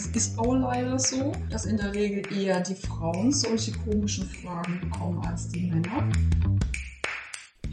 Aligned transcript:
es 0.00 0.06
ist 0.16 0.38
auch 0.38 0.54
leider 0.54 0.98
so, 0.98 1.32
dass 1.50 1.66
in 1.66 1.76
der 1.76 1.94
Regel 1.94 2.22
eher 2.32 2.60
die 2.60 2.74
Frauen 2.74 3.30
solche 3.30 3.72
komischen 3.72 4.26
Fragen 4.26 4.80
bekommen 4.80 5.22
als 5.26 5.48
die 5.48 5.66
Männer. 5.66 6.08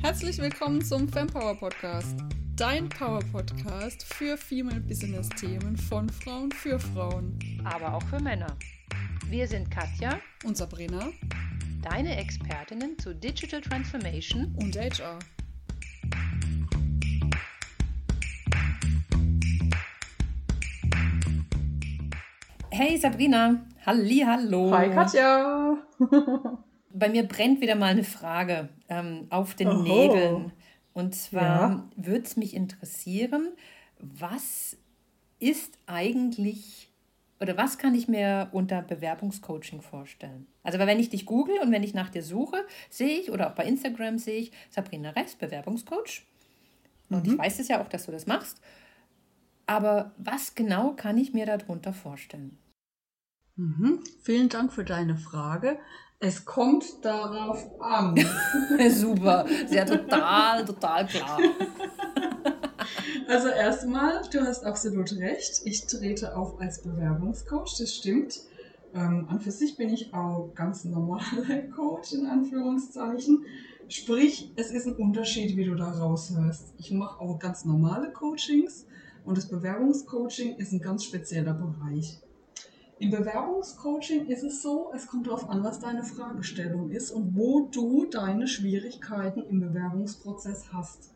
Herzlich 0.01 0.37
willkommen 0.37 0.83
zum 0.83 1.07
Fempower 1.07 1.55
Podcast. 1.55 2.17
Dein 2.57 2.89
Power 2.89 3.21
Podcast 3.31 4.03
für 4.03 4.35
Female 4.35 4.81
Business 4.81 5.29
Themen 5.39 5.77
von 5.77 6.09
Frauen 6.09 6.51
für 6.51 6.77
Frauen. 6.77 7.39
Aber 7.63 7.93
auch 7.93 8.03
für 8.03 8.19
Männer. 8.19 8.57
Wir 9.29 9.47
sind 9.47 9.71
Katja 9.71 10.19
und 10.43 10.57
Sabrina, 10.57 11.11
deine 11.81 12.17
Expertinnen 12.17 12.99
zu 12.99 13.15
Digital 13.15 13.61
Transformation 13.61 14.53
und 14.59 14.75
HR. 14.75 15.17
Hey 22.79 22.95
Sabrina, 22.95 23.65
halli, 23.87 24.19
hallo. 24.19 24.69
Hi 24.69 24.91
Katja. 24.91 25.77
Bei 26.93 27.09
mir 27.09 27.23
brennt 27.23 27.59
wieder 27.59 27.73
mal 27.73 27.87
eine 27.87 28.03
Frage 28.03 28.69
ähm, 28.87 29.25
auf 29.31 29.55
den 29.55 29.69
Oho. 29.69 29.81
Nägeln. 29.81 30.51
Und 30.93 31.15
zwar 31.15 31.71
ja. 31.71 31.89
würde 31.95 32.21
es 32.21 32.37
mich 32.37 32.53
interessieren, 32.53 33.47
was 33.97 34.77
ist 35.39 35.79
eigentlich 35.87 36.91
oder 37.39 37.57
was 37.57 37.79
kann 37.79 37.95
ich 37.95 38.07
mir 38.07 38.49
unter 38.51 38.83
Bewerbungscoaching 38.83 39.81
vorstellen? 39.81 40.45
Also, 40.61 40.77
weil 40.77 40.85
wenn 40.85 40.99
ich 40.99 41.09
dich 41.09 41.25
google 41.25 41.57
und 41.63 41.71
wenn 41.71 41.81
ich 41.81 41.95
nach 41.95 42.09
dir 42.09 42.21
suche, 42.21 42.57
sehe 42.91 43.21
ich 43.21 43.31
oder 43.31 43.49
auch 43.49 43.55
bei 43.55 43.65
Instagram 43.65 44.19
sehe 44.19 44.37
ich 44.37 44.51
Sabrina 44.69 45.09
Rest, 45.09 45.39
Bewerbungscoach. 45.39 46.27
Und 47.09 47.25
mhm. 47.25 47.33
ich 47.33 47.39
weiß 47.39 47.59
es 47.59 47.69
ja 47.69 47.81
auch, 47.81 47.89
dass 47.89 48.05
du 48.05 48.11
das 48.11 48.27
machst. 48.27 48.61
Aber 49.65 50.11
was 50.19 50.53
genau 50.53 50.91
kann 50.91 51.17
ich 51.17 51.33
mir 51.33 51.47
darunter 51.47 51.91
vorstellen? 51.91 52.59
Mhm. 53.57 54.03
Vielen 54.21 54.49
Dank 54.49 54.71
für 54.71 54.83
deine 54.83 55.17
Frage. 55.17 55.77
Es 56.19 56.45
kommt 56.45 56.85
darauf 57.03 57.79
an. 57.79 58.15
Super, 58.89 59.45
sehr 59.67 59.85
total, 59.85 60.65
total 60.65 61.05
klar. 61.05 61.39
Also 63.27 63.49
erstmal, 63.49 64.21
du 64.31 64.39
hast 64.41 64.63
absolut 64.63 65.11
recht. 65.17 65.61
Ich 65.65 65.85
trete 65.85 66.37
auf 66.37 66.61
als 66.61 66.81
Bewerbungscoach, 66.81 67.77
das 67.77 67.93
stimmt. 67.93 68.39
Ähm, 68.93 69.27
an 69.29 69.41
für 69.41 69.51
sich 69.51 69.75
bin 69.75 69.89
ich 69.89 70.13
auch 70.13 70.53
ganz 70.55 70.85
normaler 70.85 71.61
Coach 71.75 72.13
in 72.13 72.25
Anführungszeichen. 72.25 73.45
Sprich, 73.89 74.53
es 74.55 74.71
ist 74.71 74.87
ein 74.87 74.95
Unterschied, 74.95 75.57
wie 75.57 75.65
du 75.65 75.75
da 75.75 75.91
raushörst. 75.91 76.73
Ich 76.77 76.91
mache 76.91 77.19
auch 77.19 77.37
ganz 77.37 77.65
normale 77.65 78.11
Coachings 78.13 78.85
und 79.25 79.37
das 79.37 79.49
Bewerbungscoaching 79.49 80.55
ist 80.55 80.71
ein 80.71 80.79
ganz 80.79 81.03
spezieller 81.03 81.53
Bereich. 81.53 82.21
Im 82.99 83.11
Bewerbungscoaching 83.11 84.25
ist 84.25 84.41
es 84.41 84.63
so, 84.63 84.91
es 84.95 85.05
kommt 85.05 85.27
darauf 85.27 85.47
an, 85.51 85.63
was 85.63 85.79
deine 85.79 86.03
Fragestellung 86.03 86.89
ist 86.89 87.11
und 87.11 87.35
wo 87.35 87.67
du 87.71 88.05
deine 88.09 88.47
Schwierigkeiten 88.47 89.43
im 89.43 89.59
Bewerbungsprozess 89.59 90.73
hast. 90.73 91.11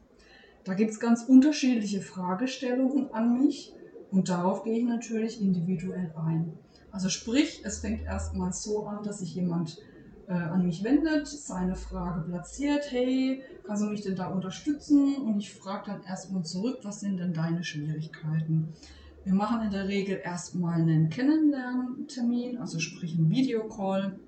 Da 0.63 0.75
gibt 0.75 0.91
es 0.91 0.99
ganz 0.99 1.23
unterschiedliche 1.23 2.01
Fragestellungen 2.01 3.11
an 3.11 3.33
mich 3.33 3.73
und 4.11 4.29
darauf 4.29 4.63
gehe 4.63 4.77
ich 4.77 4.85
natürlich 4.85 5.41
individuell 5.41 6.13
ein. 6.15 6.53
Also 6.91 7.09
sprich, 7.09 7.63
es 7.65 7.79
fängt 7.79 8.03
erstmal 8.03 8.53
so 8.53 8.85
an, 8.85 9.01
dass 9.03 9.19
sich 9.19 9.33
jemand 9.33 9.79
äh, 10.27 10.33
an 10.33 10.63
mich 10.63 10.83
wendet, 10.83 11.27
seine 11.27 11.75
Frage 11.75 12.21
platziert, 12.29 12.91
hey, 12.91 13.41
kannst 13.65 13.81
du 13.81 13.87
mich 13.87 14.03
denn 14.03 14.15
da 14.15 14.27
unterstützen? 14.27 15.15
Und 15.15 15.39
ich 15.39 15.51
frage 15.51 15.87
dann 15.87 16.03
erstmal 16.03 16.43
zurück, 16.43 16.77
was 16.83 16.99
sind 16.99 17.17
denn 17.17 17.33
deine 17.33 17.63
Schwierigkeiten? 17.63 18.75
Wir 19.23 19.33
machen 19.35 19.61
in 19.61 19.69
der 19.69 19.87
Regel 19.87 20.19
erstmal 20.23 20.81
einen 20.81 21.09
Kennenlerntermin, 21.09 22.57
also 22.57 22.79
sprich 22.79 23.15
einen 23.15 23.29
Videocall, 23.29 24.19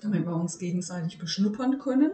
damit 0.00 0.24
wir 0.24 0.34
uns 0.34 0.58
gegenseitig 0.58 1.18
beschnuppern 1.18 1.78
können. 1.78 2.12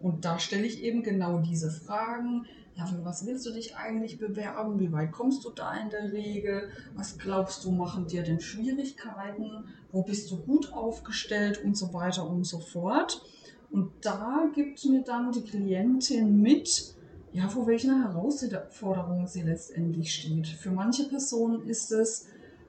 Und 0.00 0.24
da 0.24 0.40
stelle 0.40 0.66
ich 0.66 0.82
eben 0.82 1.04
genau 1.04 1.38
diese 1.38 1.70
Fragen. 1.70 2.46
Ja, 2.74 2.86
für 2.86 3.04
was 3.04 3.26
willst 3.26 3.46
du 3.46 3.52
dich 3.52 3.76
eigentlich 3.76 4.18
bewerben? 4.18 4.80
Wie 4.80 4.90
weit 4.90 5.12
kommst 5.12 5.44
du 5.44 5.50
da 5.50 5.74
in 5.74 5.90
der 5.90 6.12
Regel? 6.12 6.70
Was 6.96 7.16
glaubst 7.16 7.64
du, 7.64 7.70
machen 7.70 8.08
dir 8.08 8.24
denn 8.24 8.40
Schwierigkeiten? 8.40 9.64
Wo 9.92 10.02
bist 10.02 10.32
du 10.32 10.38
gut 10.38 10.72
aufgestellt 10.72 11.62
und 11.62 11.76
so 11.76 11.94
weiter 11.94 12.28
und 12.28 12.44
so 12.44 12.58
fort? 12.58 13.22
Und 13.70 13.92
da 14.00 14.50
gibt 14.52 14.84
mir 14.84 15.02
dann 15.02 15.30
die 15.30 15.42
Klientin 15.42 16.42
mit, 16.42 16.96
ja, 17.32 17.48
vor 17.48 17.66
welchen 17.66 18.02
Herausforderungen 18.02 19.26
sie 19.26 19.42
letztendlich 19.42 20.14
steht. 20.14 20.48
Für 20.48 20.70
manche 20.70 21.04
Personen 21.08 21.66
ist 21.66 21.90
es, 21.90 22.26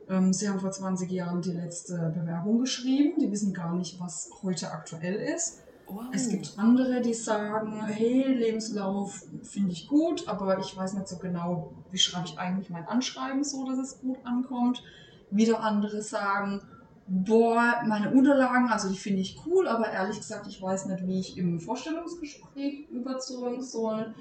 ähm, 0.10 0.32
sie 0.32 0.48
haben 0.48 0.60
vor 0.60 0.72
20 0.72 1.12
Jahren 1.12 1.42
die 1.42 1.52
letzte 1.52 2.14
Bewerbung 2.16 2.60
geschrieben, 2.60 3.20
die 3.20 3.32
wissen 3.32 3.54
gar 3.54 3.76
nicht, 3.76 4.00
was 4.00 4.30
heute 4.42 4.72
aktuell 4.72 5.16
ist. 5.16 5.60
Wow. 5.88 6.06
Es 6.14 6.30
gibt 6.30 6.54
andere, 6.58 7.02
die 7.02 7.14
sagen, 7.14 7.86
hey, 7.88 8.24
Lebenslauf 8.34 9.26
finde 9.44 9.74
ich 9.74 9.88
gut, 9.88 10.28
aber 10.30 10.58
ich 10.60 10.76
weiß 10.76 10.94
nicht 10.94 11.10
so 11.10 11.18
genau, 11.18 11.74
wie 11.92 11.98
schreibe 11.98 12.26
ich 12.28 12.40
eigentlich 12.40 12.70
mein 12.70 12.88
Anschreiben 12.88 13.44
so, 13.44 13.66
dass 13.66 13.78
es 13.78 14.00
gut 14.00 14.18
ankommt. 14.24 14.82
Wieder 15.30 15.60
andere 15.60 16.02
sagen, 16.02 16.62
boah, 17.06 17.82
meine 17.86 18.12
Unterlagen, 18.12 18.70
also 18.70 18.90
die 18.90 18.98
finde 18.98 19.22
ich 19.22 19.42
cool, 19.46 19.68
aber 19.68 19.92
ehrlich 19.92 20.18
gesagt, 20.18 20.48
ich 20.48 20.62
weiß 20.62 20.86
nicht, 20.86 21.06
wie 21.06 21.20
ich 21.20 21.38
im 21.38 21.60
Vorstellungsgespräch 21.60 22.88
überzeugen 22.90 23.62
soll 23.62 24.14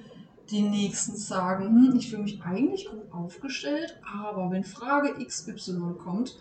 die 0.51 0.63
nächsten 0.63 1.17
sagen, 1.17 1.67
hm, 1.67 1.97
ich 1.97 2.11
fühle 2.11 2.23
mich 2.23 2.43
eigentlich 2.43 2.89
gut 2.91 3.13
aufgestellt, 3.13 4.01
aber 4.03 4.51
wenn 4.51 4.65
Frage 4.65 5.25
XY 5.25 5.95
kommt, 6.03 6.39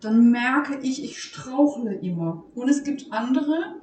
dann 0.00 0.30
merke 0.30 0.78
ich, 0.80 1.02
ich 1.02 1.22
strauchle 1.22 1.94
immer. 1.94 2.44
Und 2.54 2.68
es 2.68 2.84
gibt 2.84 3.12
andere, 3.12 3.76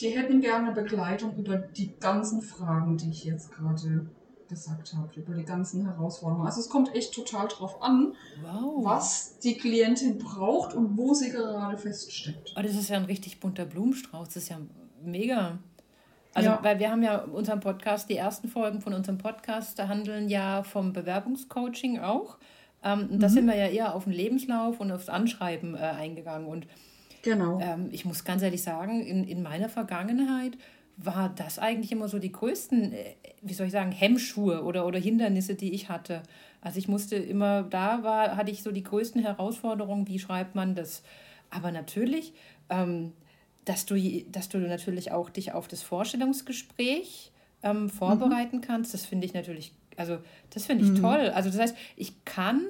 die 0.00 0.10
hätten 0.10 0.40
gerne 0.40 0.72
Begleitung 0.72 1.36
über 1.36 1.56
die 1.56 1.94
ganzen 1.98 2.42
Fragen, 2.42 2.96
die 2.96 3.10
ich 3.10 3.24
jetzt 3.24 3.52
gerade 3.52 4.08
gesagt 4.48 4.94
habe, 4.94 5.20
über 5.20 5.34
die 5.34 5.44
ganzen 5.44 5.84
Herausforderungen. 5.84 6.46
Also 6.46 6.60
es 6.60 6.68
kommt 6.68 6.94
echt 6.94 7.14
total 7.14 7.48
drauf 7.48 7.82
an, 7.82 8.14
wow. 8.42 8.84
was 8.84 9.38
die 9.40 9.56
Klientin 9.56 10.18
braucht 10.18 10.74
und 10.74 10.96
wo 10.96 11.12
sie 11.12 11.30
gerade 11.30 11.76
feststeckt. 11.76 12.54
Oh, 12.56 12.62
das 12.62 12.74
ist 12.74 12.88
ja 12.88 12.96
ein 12.96 13.04
richtig 13.04 13.40
bunter 13.40 13.66
Blumenstrauß. 13.66 14.28
Das 14.28 14.36
ist 14.36 14.48
ja 14.48 14.58
mega. 15.02 15.58
Also, 16.38 16.50
ja. 16.50 16.58
weil 16.62 16.78
wir 16.78 16.90
haben 16.90 17.02
ja 17.02 17.18
unseren 17.18 17.60
Podcast, 17.60 18.08
die 18.08 18.16
ersten 18.16 18.48
Folgen 18.48 18.80
von 18.80 18.94
unserem 18.94 19.18
Podcast, 19.18 19.78
da 19.78 19.88
handeln 19.88 20.28
ja 20.28 20.62
vom 20.62 20.92
Bewerbungscoaching 20.92 21.98
auch. 21.98 22.38
Ähm, 22.84 23.08
mhm. 23.10 23.20
Da 23.20 23.28
sind 23.28 23.46
wir 23.46 23.56
ja 23.56 23.66
eher 23.66 23.94
auf 23.94 24.04
den 24.04 24.12
Lebenslauf 24.12 24.80
und 24.80 24.92
aufs 24.92 25.08
Anschreiben 25.08 25.74
äh, 25.74 25.78
eingegangen. 25.78 26.46
Und 26.46 26.66
genau. 27.22 27.58
Ähm, 27.60 27.88
ich 27.90 28.04
muss 28.04 28.24
ganz 28.24 28.42
ehrlich 28.42 28.62
sagen, 28.62 29.02
in, 29.04 29.24
in 29.24 29.42
meiner 29.42 29.68
Vergangenheit 29.68 30.56
war 30.96 31.28
das 31.28 31.58
eigentlich 31.58 31.92
immer 31.92 32.08
so 32.08 32.18
die 32.18 32.32
größten, 32.32 32.92
äh, 32.92 33.14
wie 33.42 33.54
soll 33.54 33.66
ich 33.66 33.72
sagen, 33.72 33.92
Hemmschuhe 33.92 34.62
oder, 34.62 34.86
oder 34.86 34.98
Hindernisse, 34.98 35.54
die 35.54 35.72
ich 35.72 35.88
hatte. 35.88 36.22
Also 36.60 36.78
ich 36.78 36.88
musste 36.88 37.16
immer, 37.16 37.62
da 37.62 38.02
war, 38.02 38.36
hatte 38.36 38.50
ich 38.50 38.62
so 38.62 38.72
die 38.72 38.82
größten 38.82 39.22
Herausforderungen, 39.22 40.06
wie 40.08 40.18
schreibt 40.18 40.54
man 40.54 40.74
das. 40.74 41.02
Aber 41.50 41.72
natürlich, 41.72 42.32
ähm, 42.68 43.12
dass 43.68 43.84
du, 43.84 43.96
dass 44.30 44.48
du 44.48 44.58
natürlich 44.58 45.12
auch 45.12 45.28
dich 45.28 45.52
auf 45.52 45.68
das 45.68 45.82
Vorstellungsgespräch 45.82 47.32
ähm, 47.62 47.90
vorbereiten 47.90 48.56
mhm. 48.56 48.60
kannst. 48.62 48.94
Das 48.94 49.04
finde 49.04 49.26
ich 49.26 49.34
natürlich, 49.34 49.74
also 49.96 50.18
das 50.50 50.64
finde 50.64 50.84
ich 50.84 50.90
mhm. 50.92 51.02
toll. 51.02 51.30
Also 51.34 51.50
das 51.50 51.58
heißt, 51.58 51.76
ich 51.96 52.24
kann 52.24 52.62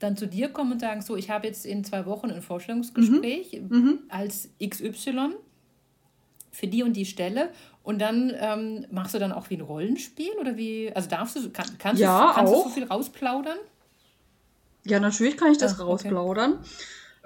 dann 0.00 0.16
zu 0.16 0.26
dir 0.26 0.48
kommen 0.48 0.72
und 0.72 0.80
sagen, 0.80 1.00
so, 1.00 1.16
ich 1.16 1.30
habe 1.30 1.46
jetzt 1.46 1.64
in 1.64 1.84
zwei 1.84 2.06
Wochen 2.06 2.30
ein 2.32 2.42
Vorstellungsgespräch 2.42 3.60
mhm. 3.68 3.76
mhm. 3.76 3.98
als 4.08 4.50
XY 4.62 5.36
für 6.50 6.66
die 6.66 6.82
und 6.82 6.94
die 6.94 7.06
Stelle 7.06 7.50
und 7.84 8.00
dann 8.00 8.32
ähm, 8.36 8.86
machst 8.90 9.14
du 9.14 9.20
dann 9.20 9.30
auch 9.30 9.48
wie 9.48 9.54
ein 9.54 9.60
Rollenspiel 9.60 10.32
oder 10.40 10.56
wie, 10.56 10.90
also 10.92 11.08
darfst 11.08 11.36
du, 11.36 11.50
kann, 11.50 11.66
kannst, 11.78 12.02
ja, 12.02 12.28
du, 12.28 12.34
kannst 12.34 12.52
du 12.52 12.62
so 12.64 12.68
viel 12.70 12.84
rausplaudern? 12.84 13.58
Ja, 14.84 14.98
natürlich 14.98 15.36
kann 15.36 15.52
ich 15.52 15.58
das 15.58 15.74
Ach, 15.74 15.86
rausplaudern. 15.86 16.54
Okay. 16.54 16.68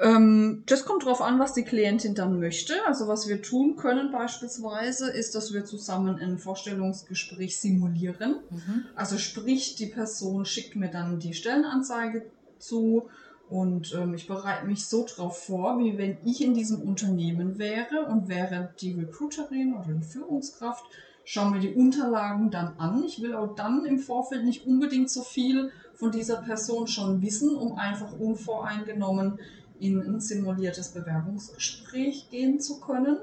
Ähm, 0.01 0.63
das 0.67 0.87
kommt 0.87 1.05
darauf 1.05 1.21
an, 1.21 1.39
was 1.39 1.53
die 1.53 1.65
Klientin 1.65 2.15
dann 2.15 2.41
möchte. 2.41 2.75
Also 2.87 3.07
was 3.07 3.29
wir 3.29 3.43
tun 3.43 3.77
können 3.77 4.11
beispielsweise, 4.11 5.11
ist, 5.11 5.35
dass 5.35 5.53
wir 5.53 5.65
zusammen 5.65 6.19
ein 6.19 6.39
Vorstellungsgespräch 6.39 7.61
simulieren. 7.61 8.37
Mhm. 8.51 8.85
Also 8.95 9.19
sprich, 9.19 9.77
die 9.77 9.87
Person 9.87 10.47
schickt 10.47 10.75
mir 10.75 10.89
dann 10.89 11.19
die 11.19 11.35
Stellenanzeige 11.35 12.25
zu 12.59 13.09
und 13.51 13.95
ähm, 13.95 14.15
ich 14.15 14.27
bereite 14.27 14.67
mich 14.67 14.87
so 14.87 15.05
darauf 15.05 15.45
vor, 15.45 15.79
wie 15.81 15.99
wenn 15.99 16.17
ich 16.25 16.43
in 16.43 16.55
diesem 16.55 16.81
Unternehmen 16.81 17.59
wäre 17.59 18.07
und 18.07 18.29
wäre 18.29 18.73
die 18.81 18.93
Recruiterin 18.93 19.75
oder 19.75 19.93
die 19.93 20.07
Führungskraft, 20.07 20.85
schaue 21.25 21.51
mir 21.51 21.61
die 21.61 21.75
Unterlagen 21.75 22.51
dann 22.51 22.75
an. 22.79 23.05
Ich 23.05 23.21
will 23.21 23.35
auch 23.35 23.55
dann 23.55 23.85
im 23.85 23.99
Vorfeld 23.99 24.45
nicht 24.45 24.67
unbedingt 24.67 25.11
so 25.11 25.23
viel 25.23 25.73
von 25.95 26.13
dieser 26.13 26.37
Person 26.37 26.87
schon 26.87 27.21
wissen, 27.23 27.57
um 27.57 27.77
einfach 27.77 28.19
unvoreingenommen 28.19 29.39
in 29.81 30.01
ein 30.01 30.21
simuliertes 30.21 30.89
Bewerbungsgespräch 30.89 32.29
gehen 32.31 32.61
zu 32.61 32.81
können. 32.81 33.19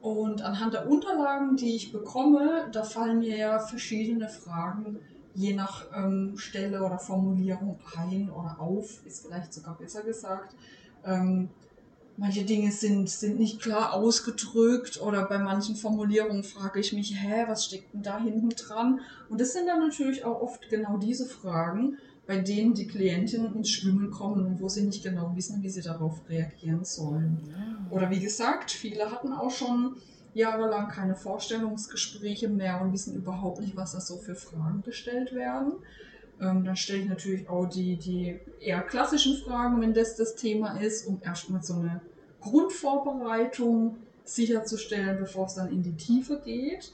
Und 0.00 0.42
anhand 0.42 0.74
der 0.74 0.88
Unterlagen, 0.88 1.56
die 1.56 1.74
ich 1.74 1.92
bekomme, 1.92 2.68
da 2.70 2.84
fallen 2.84 3.18
mir 3.18 3.36
ja 3.36 3.58
verschiedene 3.58 4.28
Fragen 4.28 5.00
je 5.34 5.54
nach 5.54 5.86
ähm, 5.94 6.36
Stelle 6.36 6.82
oder 6.82 6.98
Formulierung 6.98 7.78
ein 7.96 8.28
oder 8.28 8.56
auf, 8.58 9.06
ist 9.06 9.24
vielleicht 9.24 9.54
sogar 9.54 9.76
besser 9.78 10.02
gesagt. 10.02 10.54
Ähm, 11.04 11.48
manche 12.16 12.44
Dinge 12.44 12.72
sind, 12.72 13.08
sind 13.08 13.38
nicht 13.38 13.60
klar 13.60 13.94
ausgedrückt 13.94 15.00
oder 15.00 15.24
bei 15.26 15.38
manchen 15.38 15.76
Formulierungen 15.76 16.42
frage 16.42 16.80
ich 16.80 16.92
mich, 16.92 17.14
hä, 17.22 17.44
was 17.46 17.66
steckt 17.66 17.94
denn 17.94 18.02
da 18.02 18.18
hinten 18.18 18.50
dran? 18.50 19.00
Und 19.28 19.40
das 19.40 19.52
sind 19.52 19.68
dann 19.68 19.78
natürlich 19.78 20.24
auch 20.24 20.42
oft 20.42 20.68
genau 20.68 20.96
diese 20.96 21.26
Fragen, 21.26 21.98
bei 22.28 22.36
denen 22.36 22.74
die 22.74 22.86
Klientinnen 22.86 23.56
ins 23.56 23.70
Schwimmen 23.70 24.10
kommen 24.10 24.44
und 24.44 24.60
wo 24.60 24.68
sie 24.68 24.82
nicht 24.82 25.02
genau 25.02 25.32
wissen, 25.34 25.62
wie 25.62 25.70
sie 25.70 25.80
darauf 25.80 26.20
reagieren 26.28 26.84
sollen. 26.84 27.54
Oder 27.90 28.10
wie 28.10 28.20
gesagt, 28.20 28.70
viele 28.70 29.10
hatten 29.10 29.32
auch 29.32 29.50
schon 29.50 29.96
jahrelang 30.34 30.88
keine 30.88 31.16
Vorstellungsgespräche 31.16 32.50
mehr 32.50 32.82
und 32.82 32.92
wissen 32.92 33.16
überhaupt 33.16 33.60
nicht, 33.62 33.76
was 33.76 33.92
da 33.92 34.00
so 34.00 34.18
für 34.18 34.34
Fragen 34.34 34.82
gestellt 34.82 35.34
werden. 35.34 35.72
Ähm, 36.38 36.64
dann 36.64 36.76
stelle 36.76 37.00
ich 37.00 37.08
natürlich 37.08 37.48
auch 37.48 37.64
die, 37.64 37.96
die 37.96 38.38
eher 38.60 38.82
klassischen 38.82 39.38
Fragen, 39.38 39.80
wenn 39.80 39.94
das 39.94 40.16
das 40.16 40.34
Thema 40.34 40.78
ist, 40.82 41.06
um 41.06 41.22
erstmal 41.24 41.62
so 41.62 41.76
eine 41.76 42.02
Grundvorbereitung 42.42 43.96
sicherzustellen, 44.24 45.18
bevor 45.18 45.46
es 45.46 45.54
dann 45.54 45.72
in 45.72 45.82
die 45.82 45.96
Tiefe 45.96 46.42
geht. 46.44 46.92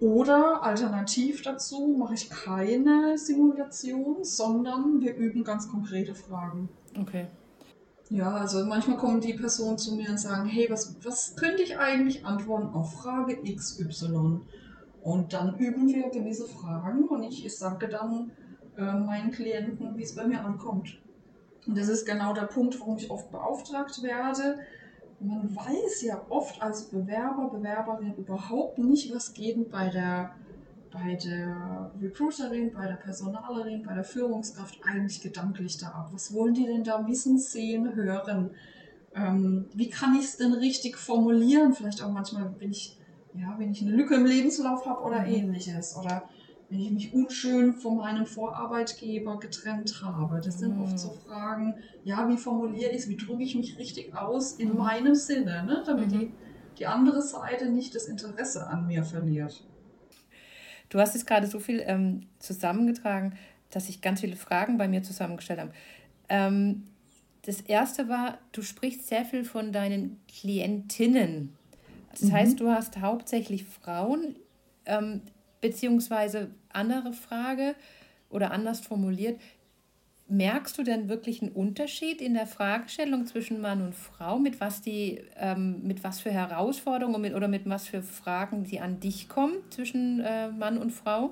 Oder 0.00 0.62
alternativ 0.62 1.42
dazu 1.42 1.96
mache 1.98 2.14
ich 2.14 2.30
keine 2.30 3.18
Simulation, 3.18 4.22
sondern 4.22 5.00
wir 5.00 5.16
üben 5.16 5.42
ganz 5.42 5.68
konkrete 5.68 6.14
Fragen. 6.14 6.68
Okay. 6.98 7.26
Ja, 8.10 8.30
also 8.30 8.64
manchmal 8.64 8.96
kommen 8.96 9.20
die 9.20 9.34
Personen 9.34 9.76
zu 9.76 9.94
mir 9.94 10.08
und 10.08 10.18
sagen, 10.18 10.48
hey, 10.48 10.66
was, 10.70 10.96
was 11.04 11.36
könnte 11.36 11.62
ich 11.62 11.78
eigentlich 11.78 12.24
antworten 12.24 12.68
auf 12.68 12.94
Frage 12.94 13.42
XY? 13.42 14.40
Und 15.02 15.32
dann 15.32 15.58
üben 15.58 15.88
wir 15.88 16.08
gewisse 16.10 16.46
Fragen 16.46 17.06
und 17.08 17.22
ich 17.24 17.56
sage 17.56 17.88
dann 17.88 18.30
äh, 18.76 18.92
meinen 18.92 19.30
Klienten, 19.30 19.96
wie 19.96 20.02
es 20.02 20.14
bei 20.14 20.26
mir 20.26 20.44
ankommt. 20.44 20.98
Und 21.66 21.76
das 21.76 21.88
ist 21.88 22.06
genau 22.06 22.32
der 22.32 22.46
Punkt, 22.46 22.80
warum 22.80 22.96
ich 22.96 23.10
oft 23.10 23.30
beauftragt 23.30 24.02
werde. 24.02 24.58
Man 25.20 25.54
weiß 25.54 26.02
ja 26.02 26.24
oft 26.28 26.62
als 26.62 26.84
Bewerber, 26.90 27.50
Bewerberin 27.50 28.14
überhaupt 28.16 28.78
nicht, 28.78 29.12
was 29.12 29.34
geht 29.34 29.70
bei 29.70 29.88
der 29.88 30.34
bei 30.90 31.16
der 31.16 31.90
Recruiterin, 32.00 32.72
bei 32.72 32.86
der 32.86 32.94
Personalerin, 32.94 33.82
bei 33.82 33.94
der 33.94 34.04
Führungskraft 34.04 34.78
eigentlich 34.84 35.20
gedanklich 35.20 35.76
da 35.78 35.88
ab? 35.88 36.10
Was 36.12 36.32
wollen 36.32 36.54
die 36.54 36.64
denn 36.64 36.84
da 36.84 37.06
wissen, 37.06 37.38
sehen, 37.38 37.94
hören? 37.94 38.50
Ähm, 39.14 39.66
wie 39.74 39.90
kann 39.90 40.14
ich 40.14 40.24
es 40.24 40.36
denn 40.36 40.52
richtig 40.52 40.96
formulieren? 40.96 41.72
Vielleicht 41.74 42.02
auch 42.02 42.10
manchmal, 42.10 42.54
wenn 42.58 42.70
ich, 42.70 42.98
ja, 43.34 43.54
wenn 43.58 43.70
ich 43.70 43.82
eine 43.82 43.90
Lücke 43.90 44.14
im 44.14 44.26
Lebenslauf 44.26 44.86
habe 44.86 45.02
oder 45.02 45.20
mhm. 45.20 45.32
ähnliches. 45.32 45.96
Oder 45.96 46.28
wenn 46.68 46.80
ich 46.80 46.90
mich 46.90 47.14
unschön 47.14 47.72
von 47.72 47.96
meinem 47.96 48.26
Vorarbeitgeber 48.26 49.38
getrennt 49.38 50.02
habe. 50.04 50.40
Das 50.44 50.58
sind 50.58 50.76
mhm. 50.76 50.82
oft 50.82 50.98
so 50.98 51.10
Fragen, 51.26 51.74
ja, 52.04 52.28
wie 52.28 52.36
formuliere 52.36 52.90
ich 52.90 52.98
es, 52.98 53.08
wie 53.08 53.16
drücke 53.16 53.42
ich 53.42 53.54
mich 53.54 53.78
richtig 53.78 54.14
aus 54.14 54.52
in 54.52 54.70
mhm. 54.70 54.78
meinem 54.78 55.14
Sinne, 55.14 55.64
ne? 55.64 55.82
damit 55.86 56.12
mhm. 56.12 56.18
die, 56.18 56.32
die 56.78 56.86
andere 56.86 57.22
Seite 57.22 57.70
nicht 57.70 57.94
das 57.94 58.06
Interesse 58.06 58.66
an 58.66 58.86
mir 58.86 59.02
verliert. 59.02 59.64
Du 60.90 60.98
hast 60.98 61.14
jetzt 61.14 61.26
gerade 61.26 61.46
so 61.46 61.58
viel 61.58 61.82
ähm, 61.86 62.26
zusammengetragen, 62.38 63.34
dass 63.70 63.86
sich 63.86 64.00
ganz 64.00 64.20
viele 64.20 64.36
Fragen 64.36 64.78
bei 64.78 64.88
mir 64.88 65.02
zusammengestellt 65.02 65.60
haben. 65.60 65.72
Ähm, 66.28 66.84
das 67.42 67.62
erste 67.62 68.08
war, 68.08 68.38
du 68.52 68.62
sprichst 68.62 69.06
sehr 69.06 69.24
viel 69.24 69.44
von 69.44 69.72
deinen 69.72 70.20
Klientinnen. 70.28 71.54
Das 72.10 72.22
mhm. 72.22 72.32
heißt, 72.32 72.60
du 72.60 72.68
hast 72.68 73.00
hauptsächlich 73.00 73.64
Frauen, 73.64 74.36
ähm, 74.84 75.22
beziehungsweise 75.60 76.50
andere 76.70 77.12
Frage 77.12 77.74
oder 78.30 78.50
anders 78.50 78.80
formuliert, 78.80 79.38
Merkst 80.30 80.76
du 80.76 80.82
denn 80.82 81.08
wirklich 81.08 81.40
einen 81.40 81.52
Unterschied 81.52 82.20
in 82.20 82.34
der 82.34 82.46
Fragestellung 82.46 83.24
zwischen 83.24 83.62
Mann 83.62 83.80
und 83.80 83.94
Frau, 83.94 84.38
mit 84.38 84.60
was 84.60 84.82
die, 84.82 85.22
ähm, 85.36 85.80
mit 85.84 86.04
was 86.04 86.20
für 86.20 86.30
Herausforderungen 86.30 87.22
mit, 87.22 87.34
oder 87.34 87.48
mit 87.48 87.66
was 87.66 87.86
für 87.86 88.02
Fragen 88.02 88.64
die 88.64 88.78
an 88.78 89.00
dich 89.00 89.30
kommen 89.30 89.54
zwischen 89.70 90.20
äh, 90.20 90.50
Mann 90.50 90.76
und 90.76 90.90
Frau? 90.90 91.30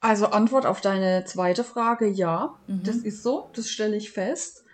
Also 0.00 0.26
Antwort 0.26 0.66
auf 0.66 0.80
deine 0.80 1.24
zweite 1.24 1.62
Frage, 1.62 2.08
ja, 2.08 2.56
mhm. 2.66 2.82
das 2.82 2.96
ist 2.96 3.22
so, 3.22 3.48
das 3.54 3.68
stelle 3.70 3.96
ich 3.96 4.10
fest. 4.10 4.64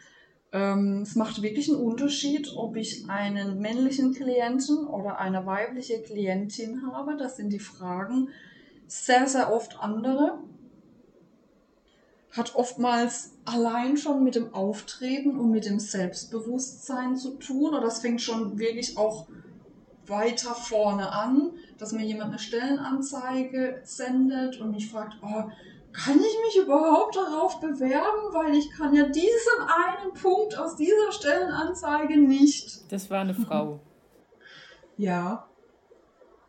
Ähm, 0.53 1.03
es 1.03 1.15
macht 1.15 1.43
wirklich 1.43 1.69
einen 1.69 1.79
Unterschied, 1.79 2.51
ob 2.57 2.77
ich 2.77 3.11
einen 3.11 3.61
männlichen 3.61 4.15
Klienten 4.15 4.87
oder 4.87 5.19
eine 5.19 5.45
weibliche 5.45 6.01
Klientin 6.01 6.87
habe. 6.91 7.19
Das 7.19 7.37
sind 7.37 7.53
die 7.53 7.59
Fragen 7.59 8.31
sehr, 8.87 9.27
sehr 9.27 9.53
oft 9.53 9.79
andere 9.81 10.39
hat 12.33 12.55
oftmals 12.55 13.35
allein 13.45 13.97
schon 13.97 14.25
mit 14.25 14.35
dem 14.35 14.55
Auftreten 14.55 15.39
und 15.39 15.51
mit 15.51 15.67
dem 15.67 15.79
Selbstbewusstsein 15.79 17.17
zu 17.17 17.33
tun. 17.39 17.75
Oder 17.75 17.83
das 17.83 18.01
fängt 18.01 18.23
schon 18.23 18.59
wirklich 18.59 18.97
auch 18.97 19.29
weiter 20.07 20.55
vorne 20.55 21.13
an, 21.13 21.53
dass 21.79 21.93
mir 21.93 22.05
jemand 22.05 22.31
eine 22.31 22.39
Stellenanzeige 22.39 23.83
sendet 23.85 24.61
und 24.61 24.71
mich 24.71 24.91
fragt, 24.91 25.19
oh, 25.23 25.51
kann 25.93 26.19
ich 26.19 26.57
mich 26.57 26.65
überhaupt 26.65 27.17
darauf 27.17 27.61
bewerben, 27.61 28.33
weil 28.33 28.55
ich 28.55 28.71
kann 28.71 28.95
ja 28.95 29.05
diesen 29.07 29.29
einen 29.61 30.15
Punkt 30.15 30.59
aus 30.59 30.77
dieser 30.77 31.13
Stellenanzeige 31.13 32.19
nicht. 32.19 32.91
Das 32.91 33.11
war 33.11 33.21
eine 33.21 33.35
Frau. 33.35 33.81
Ja, 34.99 35.49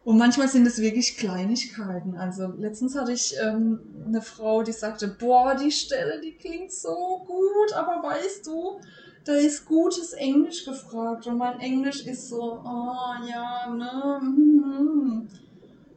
und 0.04 0.18
manchmal 0.18 0.50
sind 0.50 0.68
es 0.68 0.80
wirklich 0.80 1.18
Kleinigkeiten. 1.18 2.16
Also 2.16 2.48
letztens 2.58 2.96
hatte 2.96 3.14
ich 3.14 3.36
ähm, 3.42 3.80
eine 4.06 4.22
Frau, 4.22 4.62
die 4.62 4.74
sagte, 4.74 5.08
boah, 5.08 5.56
die 5.56 5.72
Stelle, 5.72 6.20
die 6.20 6.34
klingt 6.34 6.74
so 6.74 7.24
gut, 7.26 7.74
aber 7.74 8.04
weißt 8.04 8.46
du, 8.46 8.82
da 9.24 9.34
ist 9.34 9.66
gutes 9.66 10.12
Englisch 10.12 10.66
gefragt 10.66 11.26
und 11.28 11.38
mein 11.38 11.60
Englisch 11.62 12.06
ist 12.06 12.28
so, 12.28 12.62
oh 12.66 13.28
ja, 13.28 13.70
ne. 13.70 14.20
Mm. 14.34 15.28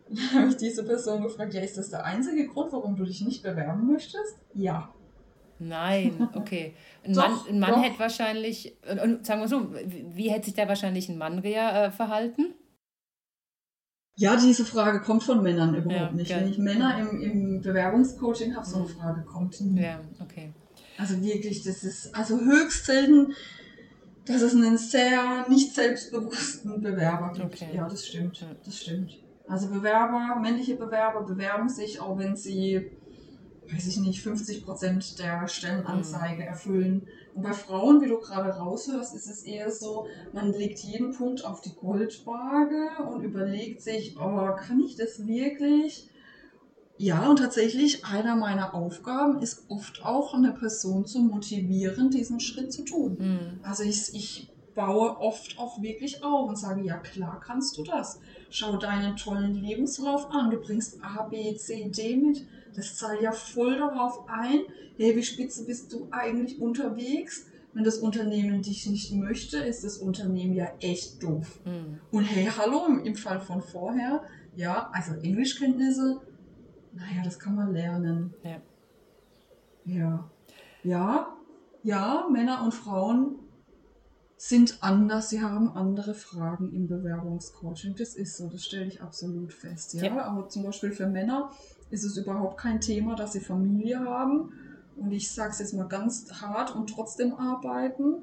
Dann 0.09 0.31
habe 0.35 0.49
ich 0.51 0.57
diese 0.57 0.85
Person 0.85 1.23
gefragt, 1.23 1.53
ja, 1.53 1.61
ist 1.61 1.77
das 1.77 1.91
der 1.91 2.05
einzige 2.05 2.47
Grund, 2.47 2.73
warum 2.73 2.95
du 2.95 3.05
dich 3.05 3.23
nicht 3.23 3.43
bewerben 3.43 3.93
möchtest? 3.93 4.39
Ja. 4.55 4.89
Nein, 5.59 6.29
okay. 6.35 6.75
Ein 7.05 7.15
doch, 7.15 7.29
Mann, 7.29 7.39
ein 7.49 7.59
Mann 7.59 7.83
hätte 7.83 7.99
wahrscheinlich, 7.99 8.77
und 9.03 9.27
sagen 9.27 9.41
wir 9.41 9.49
so, 9.49 9.69
wie 9.85 10.31
hätte 10.31 10.45
sich 10.45 10.55
da 10.55 10.69
wahrscheinlich 10.69 11.09
ein 11.09 11.19
Mann 11.19 11.43
äh, 11.43 11.91
verhalten? 11.91 12.55
Ja, 14.19 14.37
diese 14.37 14.65
Frage 14.65 15.01
kommt 15.01 15.23
von 15.23 15.43
Männern 15.43 15.75
überhaupt 15.75 16.11
ja, 16.11 16.13
nicht. 16.13 16.35
Wenn 16.35 16.49
ich 16.49 16.59
Männer 16.59 16.99
im, 16.99 17.21
im 17.21 17.61
Bewerbungscoaching 17.61 18.57
habe, 18.57 18.67
so 18.67 18.79
eine 18.79 18.87
Frage 18.87 19.23
kommt 19.23 19.61
nie. 19.61 19.83
Ja, 19.83 20.01
okay. 20.21 20.55
Also 20.97 21.23
wirklich, 21.23 21.63
das 21.63 21.85
ist 21.85 22.15
also 22.15 22.41
höchst 22.41 22.87
selten, 22.87 23.35
dass 24.25 24.41
es 24.41 24.55
einen 24.55 24.79
sehr 24.79 25.47
nicht 25.51 25.75
selbstbewussten 25.75 26.81
Bewerber 26.81 27.33
gibt. 27.35 27.45
Okay. 27.45 27.69
Ja, 27.75 27.87
das 27.89 28.07
stimmt. 28.07 28.45
Das 28.65 28.81
stimmt. 28.81 29.19
Also 29.47 29.69
Bewerber, 29.69 30.41
männliche 30.41 30.77
Bewerber 30.77 31.23
bewerben 31.23 31.69
sich, 31.69 32.01
auch 32.01 32.19
wenn 32.19 32.35
sie, 32.35 32.91
weiß 33.71 33.87
ich 33.87 33.99
nicht, 33.99 34.23
50 34.23 34.65
Prozent 34.65 35.19
der 35.19 35.47
Stellenanzeige 35.47 36.43
mhm. 36.43 36.49
erfüllen. 36.49 37.09
Und 37.37 37.43
bei 37.43 37.53
Frauen, 37.53 38.01
wie 38.01 38.09
du 38.09 38.19
gerade 38.19 38.49
raushörst, 38.49 39.15
ist 39.15 39.27
es 39.27 39.43
eher 39.43 39.71
so, 39.71 40.07
man 40.33 40.55
legt 40.55 40.79
jeden 40.79 41.13
Punkt 41.13 41.45
auf 41.45 41.61
die 41.61 41.75
Goldwaage 41.75 43.05
und 43.11 43.23
überlegt 43.23 43.83
sich, 43.83 44.17
oh, 44.19 44.57
kann 44.57 44.81
ich 44.81 44.97
das 44.97 45.27
wirklich? 45.27 46.09
Ja, 46.97 47.29
und 47.29 47.39
tatsächlich, 47.39 48.07
einer 48.07 48.37
meiner 48.37 48.75
Aufgaben 48.75 49.43
ist 49.43 49.67
oft 49.69 50.03
auch, 50.03 50.33
eine 50.33 50.53
Person 50.53 51.05
zu 51.05 51.21
motivieren, 51.21 52.09
diesen 52.11 52.41
Schritt 52.41 52.73
zu 52.73 52.85
tun. 52.85 53.19
Mhm. 53.19 53.61
Also 53.63 53.83
ich, 53.83 54.15
ich 54.15 54.49
baue 54.75 55.19
oft 55.19 55.59
auch 55.59 55.83
wirklich 55.83 56.25
auf 56.25 56.49
und 56.49 56.57
sage, 56.57 56.85
ja 56.85 56.97
klar 56.97 57.39
kannst 57.45 57.77
du 57.77 57.83
das. 57.83 58.19
Schau 58.49 58.79
deinen 58.79 59.17
tollen 59.17 59.55
Lebenslauf 59.55 60.31
an, 60.31 60.51
du 60.51 60.57
bringst 60.57 61.03
A, 61.03 61.25
B, 61.25 61.55
C, 61.57 61.91
D 61.91 62.17
mit 62.17 62.47
das 62.77 62.97
zahlt 62.97 63.23
ja 63.23 63.33
voll 63.33 63.79
darauf 63.79 64.29
ein, 64.29 64.61
hey, 64.97 65.17
wie 65.17 65.23
spitze 65.23 65.65
bist 65.65 65.93
du 65.93 66.09
eigentlich 66.11 66.61
unterwegs? 66.61 67.47
Wenn 67.73 67.85
das 67.85 67.99
Unternehmen 67.99 68.63
dich 68.63 68.87
nicht 68.87 69.13
möchte, 69.13 69.59
ist 69.59 69.85
das 69.85 69.99
Unternehmen 69.99 70.55
ja 70.55 70.69
echt 70.81 71.23
doof. 71.23 71.61
Mhm. 71.65 72.01
Und 72.11 72.25
hey, 72.25 72.49
hallo, 72.57 72.87
im 73.05 73.17
Fall 73.17 73.41
von 73.41 73.61
vorher, 73.61 74.23
ja, 74.55 74.91
also 74.93 75.13
Englischkenntnisse, 75.15 76.21
naja, 76.95 77.23
das 77.23 77.39
kann 77.39 77.55
man 77.55 77.73
lernen. 77.73 78.35
Ja. 78.43 78.63
Ja. 79.85 80.31
Ja, 80.83 81.37
ja, 81.83 82.27
Männer 82.33 82.63
und 82.65 82.73
Frauen 82.73 83.39
sind 84.37 84.79
anders, 84.83 85.31
sie 85.31 85.43
haben 85.43 85.71
andere 85.73 86.15
Fragen 86.15 86.73
im 86.73 86.89
Bewerbungscoaching. 86.89 87.95
Das 87.97 88.15
ist 88.15 88.37
so, 88.37 88.49
das 88.49 88.65
stelle 88.65 88.87
ich 88.87 89.01
absolut 89.03 89.53
fest. 89.53 89.95
Ja, 89.95 90.05
ja. 90.05 90.23
aber 90.25 90.49
zum 90.49 90.63
Beispiel 90.63 90.93
für 90.93 91.07
Männer 91.07 91.51
ist 91.91 92.05
es 92.05 92.17
überhaupt 92.17 92.59
kein 92.59 92.81
Thema, 92.81 93.15
dass 93.15 93.33
sie 93.33 93.41
Familie 93.41 94.01
haben. 94.01 94.53
Und 94.97 95.13
ich 95.13 95.31
sage 95.31 95.51
es 95.51 95.59
jetzt 95.59 95.75
mal 95.75 95.89
ganz 95.89 96.31
hart 96.41 96.75
und 96.75 96.89
trotzdem 96.89 97.35
arbeiten. 97.35 98.17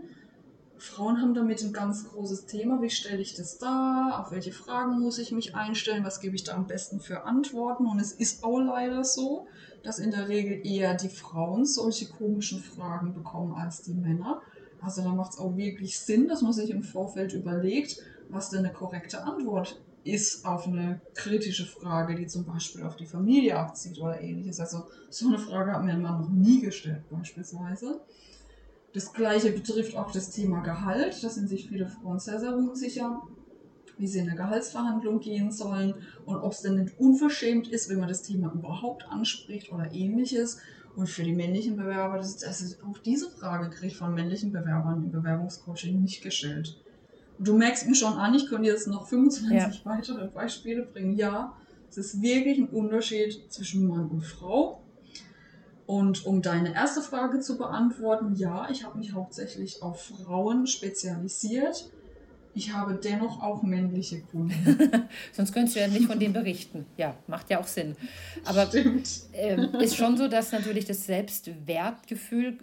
Frauen 0.77 1.21
haben 1.21 1.33
damit 1.33 1.63
ein 1.63 1.71
ganz 1.71 2.09
großes 2.09 2.45
Thema. 2.45 2.81
Wie 2.81 2.89
stelle 2.89 3.21
ich 3.21 3.35
das 3.35 3.57
dar? 3.57 4.19
Auf 4.19 4.31
welche 4.31 4.51
Fragen 4.51 4.99
muss 4.99 5.17
ich 5.17 5.31
mich 5.31 5.55
einstellen? 5.55 6.03
Was 6.03 6.19
gebe 6.19 6.35
ich 6.35 6.43
da 6.43 6.55
am 6.55 6.67
besten 6.67 6.99
für 6.99 7.23
Antworten? 7.23 7.85
Und 7.85 7.99
es 7.99 8.11
ist 8.11 8.43
auch 8.43 8.59
leider 8.59 9.03
so, 9.03 9.47
dass 9.83 9.99
in 9.99 10.11
der 10.11 10.27
Regel 10.27 10.65
eher 10.65 10.95
die 10.95 11.09
Frauen 11.09 11.65
solche 11.65 12.09
komischen 12.09 12.59
Fragen 12.59 13.13
bekommen 13.13 13.53
als 13.53 13.83
die 13.83 13.93
Männer. 13.93 14.41
Also 14.81 15.03
da 15.03 15.13
macht 15.13 15.33
es 15.33 15.39
auch 15.39 15.55
wirklich 15.55 15.99
Sinn, 15.99 16.27
dass 16.27 16.41
man 16.41 16.51
sich 16.51 16.69
im 16.69 16.83
Vorfeld 16.83 17.33
überlegt, 17.33 18.01
was 18.29 18.49
denn 18.49 18.65
eine 18.65 18.73
korrekte 18.73 19.23
Antwort 19.23 19.79
ist 20.03 20.45
auf 20.45 20.67
eine 20.67 21.01
kritische 21.13 21.65
Frage, 21.65 22.15
die 22.15 22.27
zum 22.27 22.45
Beispiel 22.45 22.83
auf 22.83 22.95
die 22.95 23.05
Familie 23.05 23.57
abzieht 23.57 23.97
oder 23.99 24.19
ähnliches. 24.19 24.59
Also 24.59 24.83
so 25.09 25.27
eine 25.27 25.37
Frage 25.37 25.71
hat 25.71 25.83
mir 25.83 25.93
ein 25.93 26.01
Mann 26.01 26.21
noch 26.21 26.29
nie 26.29 26.61
gestellt 26.61 27.03
beispielsweise. 27.09 28.01
Das 28.93 29.13
gleiche 29.13 29.51
betrifft 29.51 29.95
auch 29.95 30.11
das 30.11 30.29
Thema 30.29 30.61
Gehalt. 30.61 31.23
Da 31.23 31.29
sind 31.29 31.47
sich 31.47 31.67
viele 31.67 31.87
Frauen 31.87 32.19
sehr, 32.19 32.39
sehr 32.39 32.55
unsicher, 32.55 33.23
wie 33.97 34.07
sie 34.07 34.19
in 34.19 34.27
eine 34.27 34.37
Gehaltsverhandlung 34.37 35.19
gehen 35.19 35.51
sollen 35.51 35.95
und 36.25 36.35
ob 36.35 36.51
es 36.51 36.61
denn 36.61 36.75
nicht 36.75 36.99
unverschämt 36.99 37.69
ist, 37.69 37.89
wenn 37.89 37.99
man 37.99 38.09
das 38.09 38.23
Thema 38.23 38.51
überhaupt 38.53 39.05
anspricht 39.09 39.71
oder 39.71 39.91
ähnliches. 39.93 40.59
Und 40.95 41.09
für 41.09 41.23
die 41.23 41.33
männlichen 41.33 41.75
Bewerber, 41.75 42.17
das 42.17 42.35
ist, 42.35 42.45
also 42.45 42.75
auch 42.85 42.99
diese 42.99 43.31
Frage 43.31 43.71
kriegt 43.71 43.95
von 43.95 44.13
männlichen 44.13 44.51
Bewerbern 44.51 45.03
im 45.03 45.11
Bewerbungscoaching 45.11 46.01
nicht 46.01 46.21
gestellt. 46.21 46.82
Du 47.39 47.57
merkst 47.57 47.87
mir 47.87 47.95
schon 47.95 48.13
an, 48.13 48.33
ich 48.35 48.47
könnte 48.47 48.69
jetzt 48.69 48.87
noch 48.87 49.07
25 49.07 49.51
ja. 49.51 49.71
weitere 49.83 50.27
Beispiele 50.27 50.83
bringen. 50.83 51.15
Ja, 51.15 51.55
es 51.89 51.97
ist 51.97 52.21
wirklich 52.21 52.57
ein 52.57 52.69
Unterschied 52.69 53.51
zwischen 53.51 53.87
Mann 53.87 54.07
und 54.07 54.21
Frau. 54.21 54.83
Und 55.85 56.25
um 56.25 56.41
deine 56.41 56.73
erste 56.73 57.01
Frage 57.01 57.39
zu 57.39 57.57
beantworten, 57.57 58.35
ja, 58.35 58.67
ich 58.71 58.83
habe 58.85 58.97
mich 58.97 59.13
hauptsächlich 59.13 59.83
auf 59.83 60.05
Frauen 60.05 60.65
spezialisiert. 60.65 61.91
Ich 62.55 62.71
habe 62.71 62.93
dennoch 62.95 63.41
auch 63.41 63.63
männliche 63.63 64.21
Kunden. 64.21 64.53
Sonst 65.33 65.53
könntest 65.53 65.75
du 65.75 65.81
ja 65.81 65.87
nicht 65.87 66.05
von 66.05 66.19
denen 66.19 66.33
berichten. 66.33 66.85
Ja, 66.97 67.15
macht 67.27 67.49
ja 67.49 67.59
auch 67.59 67.67
Sinn. 67.67 67.95
Aber 68.45 68.69
äh, 68.73 69.83
ist 69.83 69.95
schon 69.95 70.17
so, 70.17 70.27
dass 70.27 70.51
natürlich 70.51 70.85
das 70.85 71.05
Selbstwertgefühl, 71.05 72.59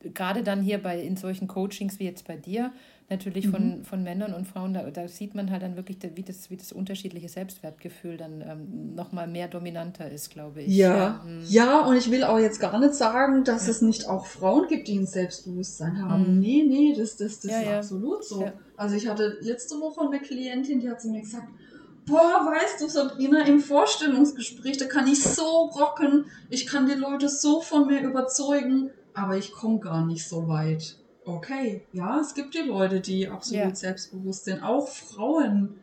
gerade 0.00 0.42
dann 0.42 0.62
hier 0.62 0.82
bei 0.82 1.00
in 1.00 1.16
solchen 1.16 1.48
Coachings 1.48 1.98
wie 1.98 2.04
jetzt 2.04 2.26
bei 2.26 2.36
dir, 2.36 2.72
natürlich 3.10 3.46
mhm. 3.46 3.50
von, 3.52 3.84
von 3.84 4.02
Männern 4.02 4.34
und 4.34 4.46
Frauen, 4.46 4.74
da, 4.74 4.90
da 4.90 5.08
sieht 5.08 5.34
man 5.34 5.50
halt 5.50 5.62
dann 5.62 5.76
wirklich, 5.76 5.98
wie 6.14 6.22
das, 6.22 6.50
wie 6.50 6.56
das 6.56 6.72
unterschiedliche 6.72 7.28
Selbstwertgefühl 7.28 8.16
dann 8.16 8.42
ähm, 8.42 8.94
nochmal 8.94 9.26
mehr 9.26 9.48
dominanter 9.48 10.10
ist, 10.10 10.30
glaube 10.30 10.62
ich. 10.62 10.76
Ja, 10.76 10.96
ja, 10.96 11.24
mhm. 11.24 11.44
ja, 11.48 11.86
und 11.86 11.96
ich 11.96 12.10
will 12.10 12.24
auch 12.24 12.38
jetzt 12.38 12.60
gar 12.60 12.78
nicht 12.78 12.94
sagen, 12.94 13.44
dass 13.44 13.66
ja. 13.66 13.72
es 13.72 13.82
nicht 13.82 14.08
auch 14.08 14.26
Frauen 14.26 14.68
gibt, 14.68 14.88
die 14.88 14.98
ein 14.98 15.06
Selbstbewusstsein 15.06 16.02
haben. 16.02 16.34
Mhm. 16.34 16.40
Nee, 16.40 16.64
nee, 16.68 16.94
das, 16.96 17.16
das, 17.16 17.40
das 17.40 17.50
ja, 17.50 17.60
ist 17.60 17.68
absolut 17.68 18.24
so. 18.24 18.50
Also 18.76 18.94
ich 18.94 19.08
hatte 19.08 19.38
letzte 19.40 19.76
Woche 19.80 20.06
eine 20.06 20.20
Klientin, 20.20 20.80
die 20.80 20.90
hat 20.90 21.00
zu 21.00 21.08
mir 21.08 21.22
gesagt, 21.22 21.48
boah, 22.04 22.46
weißt 22.46 22.80
du, 22.80 22.88
Sabrina, 22.88 23.42
im 23.46 23.60
Vorstellungsgespräch, 23.60 24.76
da 24.76 24.86
kann 24.86 25.06
ich 25.06 25.22
so 25.22 25.42
rocken, 25.42 26.26
ich 26.50 26.66
kann 26.66 26.86
die 26.86 26.94
Leute 26.94 27.28
so 27.28 27.60
von 27.60 27.86
mir 27.86 28.00
überzeugen, 28.00 28.90
aber 29.14 29.36
ich 29.36 29.52
komme 29.52 29.80
gar 29.80 30.04
nicht 30.04 30.28
so 30.28 30.46
weit. 30.48 30.97
Okay, 31.28 31.82
ja, 31.92 32.20
es 32.20 32.32
gibt 32.32 32.54
die 32.54 32.66
Leute, 32.66 33.02
die 33.02 33.28
absolut 33.28 33.62
ja. 33.62 33.74
selbstbewusst 33.74 34.46
sind, 34.46 34.62
auch 34.62 34.88
Frauen. 34.88 35.74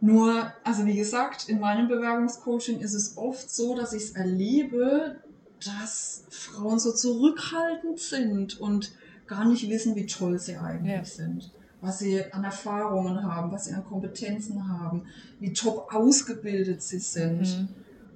Nur, 0.00 0.50
also 0.64 0.86
wie 0.86 0.96
gesagt, 0.96 1.50
in 1.50 1.60
meinem 1.60 1.88
Bewerbungscoaching 1.88 2.80
ist 2.80 2.94
es 2.94 3.18
oft 3.18 3.50
so, 3.50 3.76
dass 3.76 3.92
ich 3.92 4.04
es 4.04 4.10
erlebe, 4.12 5.16
dass 5.62 6.24
Frauen 6.30 6.78
so 6.78 6.90
zurückhaltend 6.90 7.98
sind 7.98 8.58
und 8.58 8.92
gar 9.26 9.44
nicht 9.44 9.68
wissen, 9.68 9.94
wie 9.94 10.06
toll 10.06 10.38
sie 10.38 10.56
eigentlich 10.56 10.96
ja. 10.96 11.04
sind. 11.04 11.52
Was 11.82 11.98
sie 11.98 12.24
an 12.32 12.44
Erfahrungen 12.44 13.22
haben, 13.22 13.52
was 13.52 13.66
sie 13.66 13.74
an 13.74 13.84
Kompetenzen 13.84 14.68
haben, 14.70 15.04
wie 15.38 15.52
top 15.52 15.92
ausgebildet 15.92 16.82
sie 16.82 16.98
sind. 16.98 17.42
Mhm. 17.42 17.68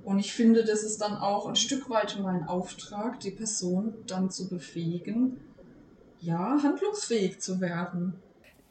Und 0.05 0.19
ich 0.21 0.33
finde, 0.33 0.65
das 0.65 0.83
ist 0.83 1.03
dann 1.03 1.17
auch 1.19 1.47
ein 1.47 1.57
Stück 1.57 1.91
weit 1.91 2.19
mein 2.23 2.45
Auftrag, 2.45 3.21
die 3.21 3.31
Person 3.31 3.95
dann 4.07 4.31
zu 4.31 4.49
befähigen, 4.49 5.39
ja, 6.25 6.59
handlungsfähig 6.63 7.41
zu 7.41 7.61
werden. 7.61 8.15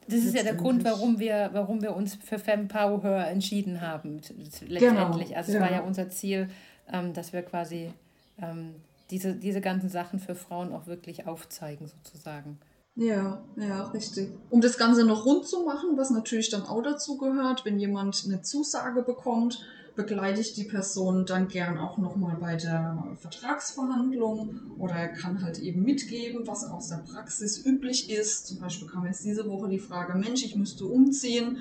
Das 0.07 0.19
ist 0.19 0.35
ja 0.35 0.43
der 0.43 0.55
Grund, 0.55 0.83
warum 0.83 1.19
wir, 1.19 1.49
warum 1.53 1.81
wir 1.81 1.95
uns 1.95 2.15
für 2.15 2.37
Fempower 2.37 3.25
entschieden 3.25 3.81
haben, 3.81 4.15
letztendlich. 4.15 4.79
Genau, 4.79 5.11
also 5.11 5.31
es 5.31 5.47
ja. 5.53 5.61
war 5.61 5.71
ja 5.71 5.81
unser 5.81 6.09
Ziel, 6.09 6.49
ähm, 6.91 7.13
dass 7.13 7.31
wir 7.31 7.41
quasi 7.41 7.93
ähm, 8.41 8.75
diese, 9.11 9.33
diese 9.33 9.61
ganzen 9.61 9.89
Sachen 9.89 10.19
für 10.19 10.35
Frauen 10.35 10.73
auch 10.73 10.87
wirklich 10.87 11.25
aufzeigen, 11.25 11.87
sozusagen. 11.87 12.59
Ja, 12.95 13.43
ja, 13.55 13.83
richtig. 13.85 14.29
Um 14.49 14.61
das 14.61 14.77
Ganze 14.77 15.05
noch 15.05 15.25
rund 15.25 15.47
zu 15.47 15.63
machen, 15.63 15.97
was 15.97 16.11
natürlich 16.11 16.49
dann 16.49 16.63
auch 16.63 16.81
dazu 16.81 17.17
gehört, 17.17 17.65
wenn 17.65 17.79
jemand 17.79 18.23
eine 18.25 18.41
Zusage 18.41 19.01
bekommt, 19.01 19.65
begleite 19.95 20.41
ich 20.41 20.53
die 20.53 20.63
Person 20.63 21.25
dann 21.25 21.47
gern 21.47 21.77
auch 21.77 21.97
nochmal 21.97 22.37
bei 22.39 22.55
der 22.55 23.15
Vertragsverhandlung 23.19 24.59
oder 24.77 25.07
kann 25.09 25.43
halt 25.43 25.59
eben 25.59 25.83
mitgeben, 25.83 26.47
was 26.47 26.63
aus 26.63 26.89
der 26.89 26.97
Praxis 26.97 27.63
üblich 27.65 28.09
ist. 28.09 28.47
Zum 28.47 28.59
Beispiel 28.59 28.87
kam 28.87 29.05
jetzt 29.05 29.23
diese 29.23 29.47
Woche 29.47 29.69
die 29.69 29.79
Frage, 29.79 30.17
Mensch, 30.17 30.43
ich 30.43 30.55
müsste 30.55 30.85
umziehen. 30.85 31.57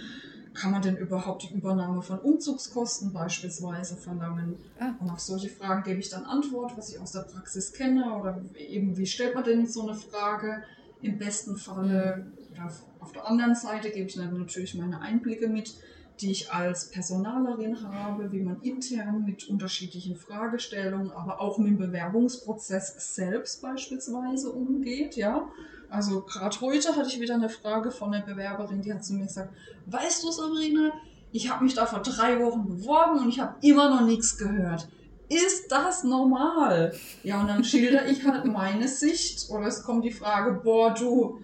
Kann 0.55 0.71
man 0.71 0.83
denn 0.83 0.97
überhaupt 0.99 1.45
die 1.45 1.55
Übernahme 1.55 2.03
von 2.03 2.19
Umzugskosten 2.19 3.13
beispielsweise 3.13 3.97
verlangen? 3.97 4.57
Ah. 4.79 4.93
Und 5.01 5.11
auf 5.11 5.21
solche 5.21 5.49
Fragen 5.49 5.83
gebe 5.83 6.01
ich 6.01 6.11
dann 6.11 6.25
Antwort, 6.25 6.77
was 6.77 6.91
ich 6.91 7.01
aus 7.01 7.13
der 7.13 7.21
Praxis 7.21 7.73
kenne 7.73 8.15
oder 8.19 8.43
eben, 8.57 8.97
wie 8.99 9.07
stellt 9.07 9.35
man 9.35 9.45
denn 9.45 9.67
so 9.67 9.89
eine 9.89 9.95
Frage? 9.95 10.63
Im 11.01 11.19
besten 11.19 11.57
Falle, 11.57 12.33
oder 12.53 12.71
auf 13.01 13.13
der 13.13 13.27
anderen 13.27 13.55
Seite 13.55 13.91
gebe 13.91 14.09
ich 14.09 14.15
dann 14.15 14.39
natürlich 14.39 14.75
meine 14.75 15.01
Einblicke 15.01 15.49
mit, 15.49 15.75
die 16.23 16.31
ich 16.31 16.53
als 16.53 16.89
Personalerin 16.91 17.83
habe, 17.83 18.31
wie 18.31 18.41
man 18.41 18.63
intern 18.63 19.25
mit 19.25 19.49
unterschiedlichen 19.49 20.17
Fragestellungen, 20.17 21.11
aber 21.11 21.41
auch 21.41 21.59
mit 21.59 21.69
dem 21.69 21.79
Bewerbungsprozess 21.79 23.15
selbst 23.15 23.61
beispielsweise 23.61 24.51
umgeht, 24.51 25.17
ja. 25.17 25.49
Also 25.91 26.23
gerade 26.23 26.59
heute 26.61 26.97
hatte 26.97 27.09
ich 27.09 27.21
wieder 27.21 27.35
eine 27.35 27.49
Frage 27.49 27.91
von 27.91 28.15
einer 28.15 28.25
Bewerberin, 28.25 28.81
die 28.83 28.95
hat 28.95 29.05
zu 29.05 29.15
mir 29.15 29.27
gesagt, 29.27 29.53
weißt 29.87 30.23
du 30.25 30.31
Sabrina, 30.31 30.93
ich 31.33 31.51
habe 31.51 31.65
mich 31.65 31.75
da 31.75 31.87
vor 31.87 32.01
drei 32.01 32.41
Wochen 32.41 32.67
beworben 32.67 33.19
und 33.19 33.29
ich 33.29 33.41
habe 33.41 33.57
immer 33.61 33.91
noch 33.91 34.07
nichts 34.07 34.39
gehört. 34.39 34.89
Ist 35.29 35.73
das 35.73 36.05
normal? 36.05 36.95
Ja, 37.25 37.41
und 37.41 37.49
dann 37.49 37.65
schilder 37.65 38.07
ich 38.07 38.25
halt 38.25 38.45
meine 38.45 38.87
Sicht 38.87 39.51
oder 39.51 39.67
es 39.67 39.83
kommt 39.83 40.05
die 40.05 40.13
Frage, 40.13 40.61
boah, 40.63 40.95
du, 40.95 41.41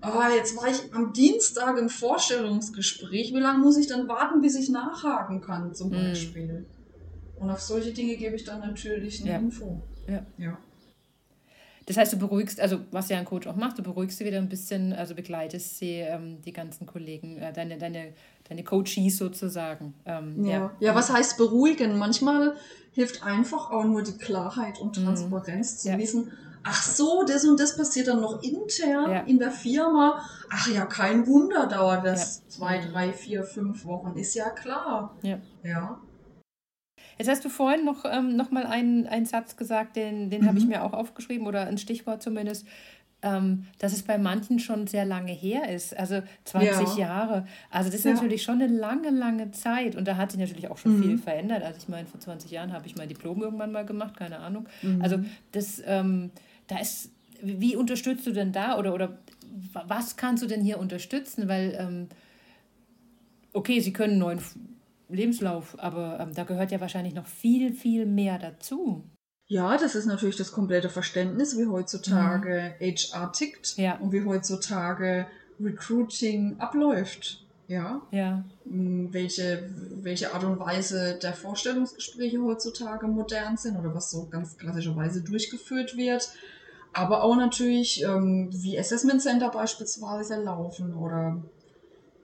ah, 0.00 0.30
jetzt 0.34 0.56
war 0.56 0.68
ich 0.68 0.92
am 0.94 1.12
Dienstag 1.12 1.78
im 1.78 1.88
Vorstellungsgespräch. 1.88 3.32
Wie 3.34 3.40
lange 3.40 3.58
muss 3.58 3.76
ich 3.76 3.86
dann 3.86 4.08
warten, 4.08 4.40
bis 4.40 4.56
ich 4.56 4.68
nachhaken 4.68 5.40
kann, 5.40 5.74
zum 5.74 5.90
hm. 5.90 6.08
Beispiel? 6.08 6.66
Mm. 7.38 7.42
Und 7.42 7.50
auf 7.50 7.60
solche 7.60 7.92
Dinge 7.92 8.16
gebe 8.16 8.36
ich 8.36 8.44
dann 8.44 8.60
natürlich 8.60 9.20
eine 9.22 9.30
ja. 9.30 9.38
Info. 9.38 9.82
Ja. 10.08 10.26
ja. 10.38 10.58
Das 11.86 11.96
heißt, 11.96 12.12
du 12.12 12.18
beruhigst, 12.18 12.60
also 12.60 12.80
was 12.90 13.08
ja 13.08 13.16
ein 13.16 13.24
Coach 13.24 13.46
auch 13.46 13.56
macht, 13.56 13.78
du 13.78 13.82
beruhigst 13.82 14.18
sie 14.18 14.26
wieder 14.26 14.36
ein 14.36 14.50
bisschen, 14.50 14.92
also 14.92 15.14
begleitest 15.14 15.78
sie, 15.78 16.00
ähm, 16.00 16.42
die 16.42 16.52
ganzen 16.52 16.86
Kollegen, 16.86 17.38
äh, 17.38 17.50
deine, 17.50 17.78
deine, 17.78 18.12
deine 18.46 18.62
Coaches 18.62 19.16
sozusagen. 19.16 19.94
Ähm, 20.04 20.44
ja. 20.44 20.50
ja. 20.50 20.72
Ja. 20.80 20.94
was 20.94 21.10
heißt 21.10 21.38
beruhigen? 21.38 21.96
Manchmal 21.96 22.56
hilft 22.92 23.22
einfach 23.22 23.70
auch 23.70 23.84
nur 23.84 24.02
die 24.02 24.18
Klarheit 24.18 24.78
und 24.80 24.98
mhm. 24.98 25.04
Transparenz 25.04 25.76
mm. 25.76 25.78
zu 25.78 25.88
ja. 25.88 25.98
wissen, 25.98 26.32
ach 26.62 26.82
so, 26.82 27.24
das 27.26 27.44
und 27.44 27.58
das 27.58 27.76
passiert 27.76 28.08
dann 28.08 28.20
noch 28.20 28.42
intern 28.42 29.10
ja. 29.10 29.20
in 29.20 29.38
der 29.38 29.50
Firma. 29.50 30.22
Ach 30.50 30.68
ja, 30.68 30.86
kein 30.86 31.26
Wunder 31.26 31.66
dauert 31.66 32.04
das 32.04 32.38
ja. 32.38 32.48
zwei, 32.48 32.78
drei, 32.78 33.12
vier, 33.12 33.44
fünf 33.44 33.84
Wochen. 33.84 34.16
Ist 34.16 34.34
ja 34.34 34.50
klar. 34.50 35.16
Ja. 35.22 35.38
ja. 35.62 36.00
Jetzt 37.18 37.28
hast 37.28 37.44
du 37.44 37.48
vorhin 37.48 37.84
noch, 37.84 38.04
ähm, 38.04 38.36
noch 38.36 38.50
mal 38.50 38.64
einen, 38.64 39.06
einen 39.06 39.26
Satz 39.26 39.56
gesagt, 39.56 39.96
den, 39.96 40.30
den 40.30 40.42
mhm. 40.42 40.46
habe 40.46 40.58
ich 40.58 40.66
mir 40.66 40.84
auch 40.84 40.92
aufgeschrieben 40.92 41.46
oder 41.46 41.66
ein 41.66 41.78
Stichwort 41.78 42.22
zumindest, 42.22 42.66
ähm, 43.22 43.66
dass 43.80 43.92
es 43.92 44.04
bei 44.04 44.16
manchen 44.16 44.60
schon 44.60 44.86
sehr 44.86 45.04
lange 45.04 45.32
her 45.32 45.68
ist, 45.68 45.96
also 45.98 46.22
20 46.44 46.96
ja. 46.96 46.96
Jahre. 46.96 47.46
Also 47.70 47.90
das 47.90 48.00
ist 48.00 48.04
ja. 48.04 48.12
natürlich 48.12 48.44
schon 48.44 48.62
eine 48.62 48.72
lange, 48.72 49.10
lange 49.10 49.50
Zeit 49.50 49.96
und 49.96 50.06
da 50.06 50.16
hat 50.16 50.30
sich 50.30 50.38
natürlich 50.38 50.68
auch 50.68 50.78
schon 50.78 50.98
mhm. 50.98 51.02
viel 51.02 51.18
verändert. 51.18 51.64
Also 51.64 51.78
ich 51.78 51.88
meine, 51.88 52.06
vor 52.06 52.20
20 52.20 52.50
Jahren 52.52 52.72
habe 52.72 52.86
ich 52.86 52.94
mein 52.94 53.08
Diplom 53.08 53.42
irgendwann 53.42 53.72
mal 53.72 53.84
gemacht, 53.84 54.16
keine 54.16 54.38
Ahnung. 54.38 54.68
Mhm. 54.82 55.02
Also 55.02 55.18
das... 55.52 55.82
Ähm, 55.84 56.30
da 56.68 56.78
ist, 56.78 57.10
wie 57.42 57.76
unterstützt 57.76 58.26
du 58.26 58.32
denn 58.32 58.52
da 58.52 58.78
oder, 58.78 58.94
oder 58.94 59.18
was 59.72 60.16
kannst 60.16 60.42
du 60.42 60.46
denn 60.46 60.62
hier 60.62 60.78
unterstützen? 60.78 61.48
Weil, 61.48 61.76
ähm, 61.78 62.08
okay, 63.52 63.80
sie 63.80 63.92
können 63.92 64.12
einen 64.12 64.20
neuen 64.20 64.40
Lebenslauf, 65.08 65.78
aber 65.78 66.20
ähm, 66.20 66.34
da 66.34 66.44
gehört 66.44 66.70
ja 66.70 66.80
wahrscheinlich 66.80 67.14
noch 67.14 67.26
viel, 67.26 67.72
viel 67.72 68.06
mehr 68.06 68.38
dazu. 68.38 69.04
Ja, 69.46 69.78
das 69.78 69.94
ist 69.94 70.04
natürlich 70.04 70.36
das 70.36 70.52
komplette 70.52 70.90
Verständnis, 70.90 71.56
wie 71.56 71.66
heutzutage 71.66 72.74
mhm. 72.78 72.84
HR 72.84 73.32
tickt 73.32 73.78
ja. 73.78 73.96
und 73.96 74.12
wie 74.12 74.24
heutzutage 74.24 75.26
Recruiting 75.58 76.56
abläuft. 76.58 77.44
Ja. 77.66 78.02
ja. 78.10 78.44
Hm, 78.64 79.12
welche, 79.12 79.70
welche 80.02 80.34
Art 80.34 80.44
und 80.44 80.58
Weise 80.58 81.18
der 81.22 81.34
Vorstellungsgespräche 81.34 82.42
heutzutage 82.42 83.06
modern 83.06 83.56
sind 83.56 83.76
oder 83.76 83.94
was 83.94 84.10
so 84.10 84.26
ganz 84.26 84.56
klassischerweise 84.56 85.22
durchgeführt 85.22 85.96
wird. 85.96 86.30
Aber 86.92 87.22
auch 87.22 87.36
natürlich, 87.36 88.02
ähm, 88.02 88.50
wie 88.52 88.78
Assessment 88.78 89.22
Center 89.22 89.50
beispielsweise 89.50 90.42
laufen 90.42 90.94
oder 90.94 91.42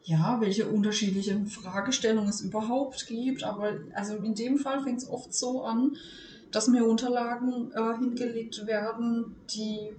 ja, 0.05 0.39
welche 0.41 0.67
unterschiedlichen 0.67 1.47
Fragestellungen 1.47 2.29
es 2.29 2.43
überhaupt 2.43 3.07
gibt. 3.07 3.43
Aber 3.45 3.73
also 3.95 4.17
in 4.17 4.35
dem 4.35 4.59
Fall 4.59 4.83
fängt 4.83 4.99
es 4.99 5.09
oft 5.09 5.33
so 5.33 5.63
an, 5.63 5.97
dass 6.51 6.69
mir 6.69 6.87
Unterlagen 6.87 7.73
äh, 7.73 7.99
hingelegt 7.99 8.67
werden, 8.67 9.35
die 9.51 9.91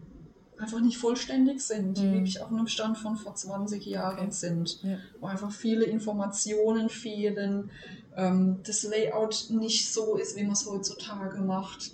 einfach 0.57 0.79
nicht 0.79 0.97
vollständig 0.97 1.61
sind, 1.61 1.97
die 1.97 2.03
mhm. 2.03 2.13
wirklich 2.13 2.41
auf 2.41 2.49
einem 2.49 2.67
Stand 2.67 2.97
von 2.97 3.17
vor 3.17 3.35
20 3.35 3.85
Jahren 3.85 4.27
okay. 4.27 4.31
sind, 4.31 4.81
ja. 4.83 4.97
wo 5.19 5.27
einfach 5.27 5.51
viele 5.51 5.85
Informationen 5.85 6.89
fehlen, 6.89 7.71
ähm, 8.15 8.59
das 8.63 8.83
Layout 8.83 9.47
nicht 9.49 9.91
so 9.91 10.15
ist, 10.15 10.37
wie 10.37 10.43
man 10.43 10.53
es 10.53 10.65
heutzutage 10.65 11.41
macht. 11.41 11.91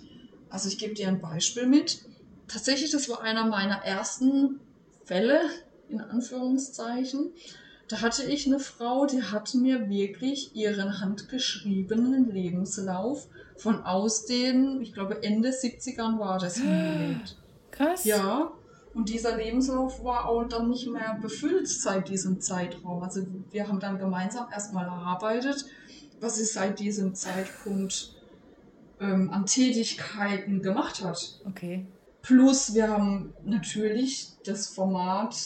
Also 0.48 0.68
ich 0.68 0.78
gebe 0.78 0.94
dir 0.94 1.08
ein 1.08 1.20
Beispiel 1.20 1.66
mit. 1.66 2.04
Tatsächlich, 2.52 2.90
das 2.90 3.08
war 3.08 3.22
einer 3.22 3.46
meiner 3.46 3.84
ersten 3.84 4.60
Fälle, 5.04 5.40
in 5.88 6.00
Anführungszeichen. 6.00 7.32
Da 7.88 8.00
hatte 8.00 8.24
ich 8.24 8.46
eine 8.46 8.60
Frau, 8.60 9.06
die 9.06 9.22
hat 9.22 9.54
mir 9.54 9.88
wirklich 9.88 10.54
ihren 10.54 11.00
handgeschriebenen 11.00 12.30
Lebenslauf 12.30 13.28
von 13.56 13.82
aus 13.84 14.26
den, 14.26 14.80
ich 14.80 14.92
glaube 14.92 15.22
Ende 15.22 15.50
70ern 15.50 16.18
war 16.18 16.38
das 16.38 16.56
hingelegt. 16.56 17.36
Krass. 17.70 18.04
Ja, 18.04 18.52
und 18.94 19.08
dieser 19.08 19.36
Lebenslauf 19.36 20.04
war 20.04 20.28
auch 20.28 20.44
dann 20.44 20.68
nicht 20.68 20.86
mehr 20.86 21.18
befüllt 21.20 21.68
seit 21.68 22.08
diesem 22.08 22.40
Zeitraum. 22.40 23.02
Also 23.02 23.26
wir 23.50 23.68
haben 23.68 23.80
dann 23.80 23.98
gemeinsam 23.98 24.46
erstmal 24.52 24.86
erarbeitet, 24.86 25.64
was 26.20 26.36
sie 26.36 26.44
seit 26.44 26.78
diesem 26.78 27.14
Zeitpunkt 27.14 28.14
ähm, 29.00 29.30
an 29.30 29.46
Tätigkeiten 29.46 30.62
gemacht 30.62 31.02
hat. 31.02 31.40
Okay. 31.46 31.86
Plus 32.22 32.74
wir 32.74 32.88
haben 32.88 33.34
natürlich 33.44 34.28
das 34.44 34.68
Format 34.68 35.36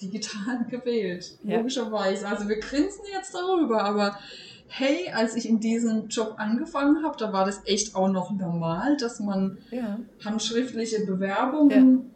digital 0.00 0.64
gewählt, 0.70 1.38
ja. 1.44 1.58
logischerweise. 1.58 2.26
Also 2.26 2.48
wir 2.48 2.58
grinsen 2.58 3.04
jetzt 3.12 3.34
darüber, 3.34 3.84
aber 3.84 4.18
hey, 4.66 5.10
als 5.12 5.34
ich 5.36 5.48
in 5.48 5.60
diesem 5.60 6.08
Job 6.08 6.34
angefangen 6.38 7.02
habe, 7.02 7.16
da 7.18 7.32
war 7.32 7.44
das 7.44 7.60
echt 7.66 7.94
auch 7.94 8.08
noch 8.08 8.30
normal, 8.30 8.96
dass 8.96 9.20
man 9.20 9.58
ja. 9.70 9.98
handschriftliche 10.24 11.04
Bewerbungen. 11.04 12.10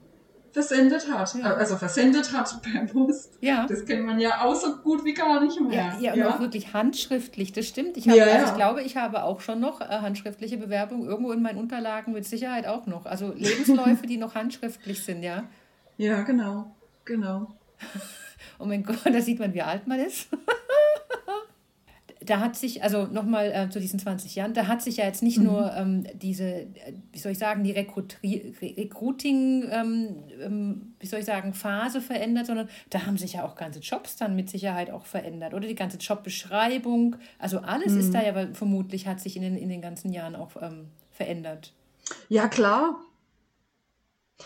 Versendet 0.55 1.11
hat. 1.11 1.35
Ja. 1.35 1.55
Also 1.55 1.77
versendet 1.77 2.33
hat 2.33 2.63
per 2.63 2.87
Post. 2.87 3.37
Ja. 3.41 3.67
Das 3.67 3.85
kennt 3.85 4.07
man 4.07 4.21
ja 4.21 4.41
auch 4.43 4.55
so 4.55 4.77
gut 4.77 5.05
wie 5.05 5.13
gar 5.13 5.43
nicht 5.43 5.61
mehr. 5.61 5.97
Ja, 6.01 6.15
ja 6.15 6.27
und 6.29 6.33
auch 6.33 6.41
wirklich 6.41 6.73
handschriftlich, 6.73 7.53
das 7.53 7.67
stimmt. 7.67 7.97
Ich, 7.97 8.09
habe, 8.09 8.23
also 8.23 8.47
ich 8.47 8.55
glaube, 8.55 8.83
ich 8.83 8.97
habe 8.97 9.25
auch 9.25 9.41
schon 9.41 9.61
noch 9.61 9.81
äh, 9.81 9.85
handschriftliche 9.85 10.57
Bewerbungen 10.57 11.09
irgendwo 11.09 11.33
in 11.33 11.43
meinen 11.43 11.59
Unterlagen 11.59 12.13
mit 12.13 12.25
Sicherheit 12.25 12.67
auch 12.67 12.87
noch. 12.87 13.05
Also 13.05 13.33
Lebensläufe, 13.37 14.07
die 14.07 14.17
noch 14.17 14.37
handschriftlich 14.37 15.03
sind, 15.03 15.25
ja. 15.25 15.43
Ja, 15.97 16.23
genau, 16.23 16.75
genau. 17.05 17.49
oh 18.61 18.65
mein 18.65 18.85
Gott, 18.85 19.01
da 19.05 19.21
sieht 19.21 19.41
man, 19.41 19.53
wie 19.55 19.63
alt 19.63 19.89
man 19.89 19.99
ist. 19.99 20.29
Da 22.25 22.41
hat 22.41 22.57
sich, 22.57 22.83
also 22.83 23.07
nochmal 23.07 23.53
äh, 23.53 23.71
zu 23.71 23.81
diesen 23.81 23.99
20 23.99 24.35
Jahren, 24.35 24.55
da 24.55 24.67
hat 24.67 24.83
sich 24.83 24.99
ja 24.99 25.05
jetzt 25.05 25.23
nicht 25.23 25.39
mhm. 25.39 25.45
nur 25.45 25.73
ähm, 25.75 26.07
diese, 26.15 26.45
äh, 26.45 26.95
wie 27.13 27.19
soll 27.19 27.33
ich 27.33 27.39
sagen, 27.39 27.65
die 27.65 27.73
Rekrutri 27.73 28.55
Recruiting, 28.61 29.69
ähm, 29.71 30.25
ähm, 30.41 30.95
wie 31.01 31.07
soll 31.07 31.21
ich 31.21 31.27
sagen, 31.27 31.55
Phase 31.55 32.01
verändert, 32.01 32.47
sondern 32.47 32.69
da 32.91 33.07
haben 33.07 33.17
sich 33.17 33.35
ja 33.35 33.45
auch 33.45 33.57
ganze 33.57 33.81
Jobs 33.81 34.17
dann 34.17 34.37
mit 34.37 34.51
Sicherheit 34.51 34.91
auch 34.91 35.07
verändert 35.07 35.55
oder 35.55 35.67
die 35.69 35.75
ganze 35.75 35.99
Jobbeschreibung. 35.99 37.17
Also 37.39 37.59
alles 37.59 37.93
mhm. 37.93 38.01
ist 38.01 38.15
da 38.15 38.23
ja 38.23 38.49
vermutlich, 38.53 39.07
hat 39.07 39.21
sich 39.21 39.37
in 39.37 39.43
den, 39.43 39.57
in 39.57 39.69
den 39.69 39.83
ganzen 39.83 40.13
Jahren 40.13 40.37
auch 40.37 40.51
ähm, 40.61 40.89
verändert. 41.11 41.73
Ja, 42.29 42.49
klar. 42.49 43.01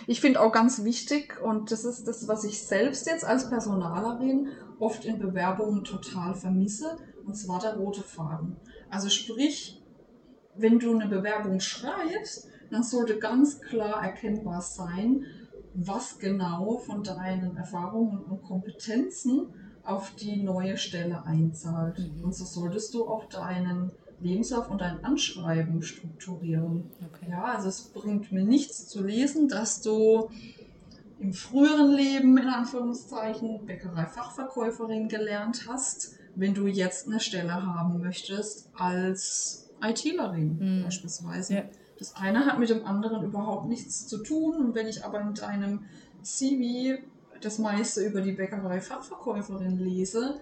Ich 0.06 0.20
finde 0.20 0.40
auch 0.40 0.52
ganz 0.52 0.84
wichtig, 0.84 1.40
und 1.42 1.70
das 1.70 1.84
ist 1.84 2.06
das, 2.06 2.28
was 2.28 2.44
ich 2.44 2.62
selbst 2.62 3.06
jetzt 3.06 3.24
als 3.24 3.48
Personalerin 3.48 4.48
oft 4.78 5.04
in 5.04 5.18
Bewerbungen 5.18 5.84
total 5.84 6.34
vermisse, 6.34 6.98
und 7.28 7.34
zwar 7.34 7.60
der 7.60 7.76
rote 7.76 8.02
Faden. 8.02 8.56
Also 8.88 9.10
sprich, 9.10 9.80
wenn 10.56 10.78
du 10.78 10.94
eine 10.94 11.08
Bewerbung 11.08 11.60
schreibst, 11.60 12.48
dann 12.70 12.82
sollte 12.82 13.18
ganz 13.18 13.60
klar 13.60 14.02
erkennbar 14.02 14.62
sein, 14.62 15.24
was 15.74 16.18
genau 16.18 16.78
von 16.78 17.04
deinen 17.04 17.56
Erfahrungen 17.56 18.18
und 18.24 18.42
Kompetenzen 18.42 19.46
auf 19.84 20.14
die 20.16 20.42
neue 20.42 20.76
Stelle 20.76 21.24
einzahlt. 21.24 21.98
Mhm. 21.98 22.24
Und 22.24 22.34
so 22.34 22.44
solltest 22.44 22.94
du 22.94 23.06
auch 23.06 23.26
deinen 23.26 23.92
Lebenslauf 24.20 24.70
und 24.70 24.80
dein 24.80 25.04
Anschreiben 25.04 25.82
strukturieren. 25.82 26.90
Okay. 27.06 27.28
Ja, 27.30 27.44
also 27.44 27.68
es 27.68 27.82
bringt 27.92 28.32
mir 28.32 28.44
nichts 28.44 28.88
zu 28.88 29.04
lesen, 29.04 29.48
dass 29.48 29.82
du 29.82 30.30
im 31.20 31.32
früheren 31.32 31.92
Leben 31.92 32.38
in 32.38 32.48
Anführungszeichen 32.48 33.66
Bäckerei-Fachverkäuferin 33.66 35.08
gelernt 35.08 35.66
hast, 35.68 36.17
wenn 36.38 36.54
du 36.54 36.66
jetzt 36.66 37.08
eine 37.08 37.20
Stelle 37.20 37.52
haben 37.52 38.00
möchtest 38.00 38.70
als 38.74 39.68
ITlerin 39.82 40.58
mhm. 40.58 40.84
beispielsweise. 40.84 41.54
Ja. 41.54 41.62
Das 41.98 42.14
eine 42.14 42.46
hat 42.46 42.60
mit 42.60 42.70
dem 42.70 42.84
anderen 42.84 43.24
überhaupt 43.24 43.68
nichts 43.68 44.06
zu 44.06 44.18
tun. 44.18 44.56
Und 44.56 44.74
wenn 44.74 44.86
ich 44.86 45.04
aber 45.04 45.20
in 45.20 45.34
deinem 45.34 45.80
CV 46.22 47.02
das 47.40 47.58
meiste 47.58 48.04
über 48.04 48.20
die 48.20 48.32
Bäckerei-Fachverkäuferin 48.32 49.78
lese, 49.78 50.40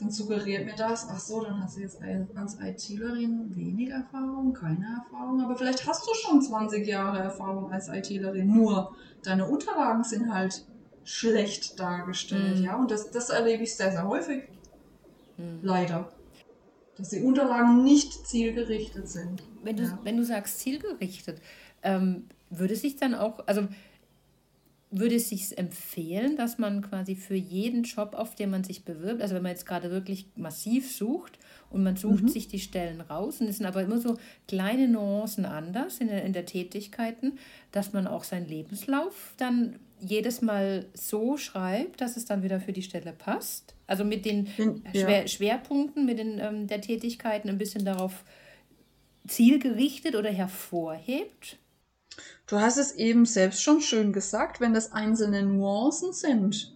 dann 0.00 0.10
suggeriert 0.10 0.64
mir 0.64 0.74
das, 0.76 1.08
ach 1.10 1.18
so, 1.18 1.42
dann 1.42 1.62
hast 1.62 1.76
du 1.76 1.80
jetzt 1.80 2.00
als 2.34 2.58
ITlerin 2.60 3.54
wenig 3.56 3.90
Erfahrung, 3.90 4.52
keine 4.52 5.04
Erfahrung, 5.04 5.40
aber 5.42 5.56
vielleicht 5.56 5.86
hast 5.88 6.06
du 6.06 6.14
schon 6.14 6.40
20 6.40 6.86
Jahre 6.86 7.18
Erfahrung 7.18 7.72
als 7.72 7.88
ITlerin, 7.88 8.46
nur 8.46 8.94
deine 9.24 9.46
Unterlagen 9.48 10.04
sind 10.04 10.32
halt 10.32 10.64
schlecht 11.02 11.80
dargestellt, 11.80 12.58
mhm. 12.58 12.64
ja, 12.64 12.76
und 12.76 12.92
das, 12.92 13.10
das 13.10 13.30
erlebe 13.30 13.64
ich 13.64 13.74
sehr, 13.74 13.90
sehr 13.90 14.06
häufig, 14.06 14.44
mhm. 15.38 15.60
leider, 15.62 16.12
dass 16.96 17.10
die 17.10 17.20
Unterlagen 17.20 17.82
nicht 17.82 18.26
zielgerichtet 18.26 19.08
sind. 19.08 19.42
Wenn 19.62 19.76
du, 19.76 19.84
ja. 19.84 19.98
wenn 20.02 20.16
du 20.16 20.24
sagst 20.24 20.58
zielgerichtet, 20.60 21.40
ähm, 21.82 22.24
würde 22.50 22.76
sich 22.76 22.96
dann 22.96 23.14
auch, 23.14 23.46
also 23.46 23.68
würde 24.90 25.16
es 25.16 25.28
sich 25.28 25.56
empfehlen, 25.58 26.36
dass 26.36 26.58
man 26.58 26.82
quasi 26.82 27.14
für 27.14 27.34
jeden 27.34 27.82
Job, 27.82 28.14
auf 28.14 28.34
den 28.34 28.50
man 28.50 28.64
sich 28.64 28.84
bewirbt, 28.84 29.20
also 29.20 29.34
wenn 29.34 29.42
man 29.42 29.52
jetzt 29.52 29.66
gerade 29.66 29.90
wirklich 29.90 30.26
massiv 30.34 30.90
sucht 30.90 31.38
und 31.70 31.82
man 31.82 31.96
sucht 31.96 32.24
mhm. 32.24 32.28
sich 32.28 32.48
die 32.48 32.58
Stellen 32.58 33.02
raus 33.02 33.40
und 33.40 33.48
es 33.48 33.58
sind 33.58 33.66
aber 33.66 33.82
immer 33.82 33.98
so 33.98 34.16
kleine 34.46 34.88
Nuancen 34.88 35.44
anders 35.44 35.98
in 35.98 36.08
der, 36.08 36.24
in 36.24 36.32
der 36.32 36.46
Tätigkeiten, 36.46 37.38
dass 37.70 37.92
man 37.92 38.06
auch 38.06 38.24
seinen 38.24 38.48
Lebenslauf 38.48 39.34
dann 39.36 39.76
jedes 40.00 40.42
Mal 40.42 40.86
so 40.94 41.36
schreibt, 41.36 42.00
dass 42.00 42.16
es 42.16 42.24
dann 42.24 42.42
wieder 42.42 42.60
für 42.60 42.72
die 42.72 42.82
Stelle 42.82 43.12
passt. 43.12 43.74
Also 43.86 44.04
mit 44.04 44.24
den 44.24 44.48
ja. 44.56 44.74
Schwer, 44.92 45.28
Schwerpunkten, 45.28 46.06
mit 46.06 46.18
den 46.18 46.38
ähm, 46.38 46.66
der 46.66 46.80
Tätigkeiten 46.80 47.48
ein 47.48 47.58
bisschen 47.58 47.84
darauf 47.84 48.24
zielgerichtet 49.26 50.14
oder 50.14 50.30
hervorhebt. 50.30 51.58
Du 52.46 52.58
hast 52.58 52.78
es 52.78 52.92
eben 52.92 53.26
selbst 53.26 53.62
schon 53.62 53.80
schön 53.80 54.12
gesagt, 54.12 54.60
wenn 54.60 54.74
das 54.74 54.92
einzelne 54.92 55.42
Nuancen 55.42 56.12
sind, 56.12 56.72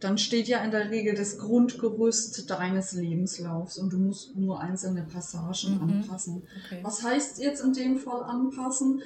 dann 0.00 0.16
steht 0.16 0.46
ja 0.46 0.62
in 0.62 0.70
der 0.70 0.90
Regel 0.90 1.14
das 1.14 1.38
Grundgerüst 1.38 2.48
deines 2.48 2.92
Lebenslaufs 2.92 3.78
und 3.78 3.92
du 3.92 3.98
musst 3.98 4.36
nur 4.36 4.60
einzelne 4.60 5.02
Passagen 5.02 5.74
mhm. 5.74 5.82
anpassen. 5.82 6.42
Okay. 6.66 6.78
Was 6.82 7.02
heißt 7.02 7.42
jetzt 7.42 7.62
in 7.62 7.72
dem 7.72 7.98
Fall 7.98 8.22
anpassen? 8.22 9.02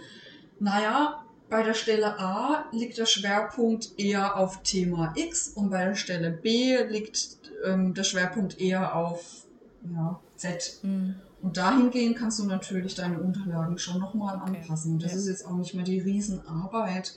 Naja, 0.61 1.25
bei 1.53 1.63
der 1.63 1.75
Stelle 1.75 2.19
A 2.19 2.65
liegt 2.73 2.97
der 2.97 3.05
Schwerpunkt 3.05 3.91
eher 3.99 4.39
auf 4.39 4.63
Thema 4.63 5.13
X 5.15 5.49
und 5.49 5.69
bei 5.69 5.85
der 5.85 5.95
Stelle 5.97 6.31
B 6.31 6.83
liegt 6.85 7.37
ähm, 7.67 7.93
der 7.93 8.05
Schwerpunkt 8.05 8.59
eher 8.59 8.97
auf 8.97 9.47
ja, 9.85 10.19
Z. 10.37 10.79
Mhm. 10.83 11.17
Und 11.43 11.59
dahingehend 11.59 12.17
kannst 12.17 12.39
du 12.39 12.47
natürlich 12.47 12.95
deine 12.95 13.21
Unterlagen 13.21 13.77
schon 13.77 14.01
nochmal 14.01 14.37
okay. 14.37 14.61
anpassen. 14.61 14.99
Das 14.99 15.13
ja. 15.13 15.19
ist 15.19 15.29
jetzt 15.29 15.47
auch 15.47 15.57
nicht 15.59 15.75
mehr 15.75 15.85
die 15.85 16.01
Riesenarbeit. 16.01 17.17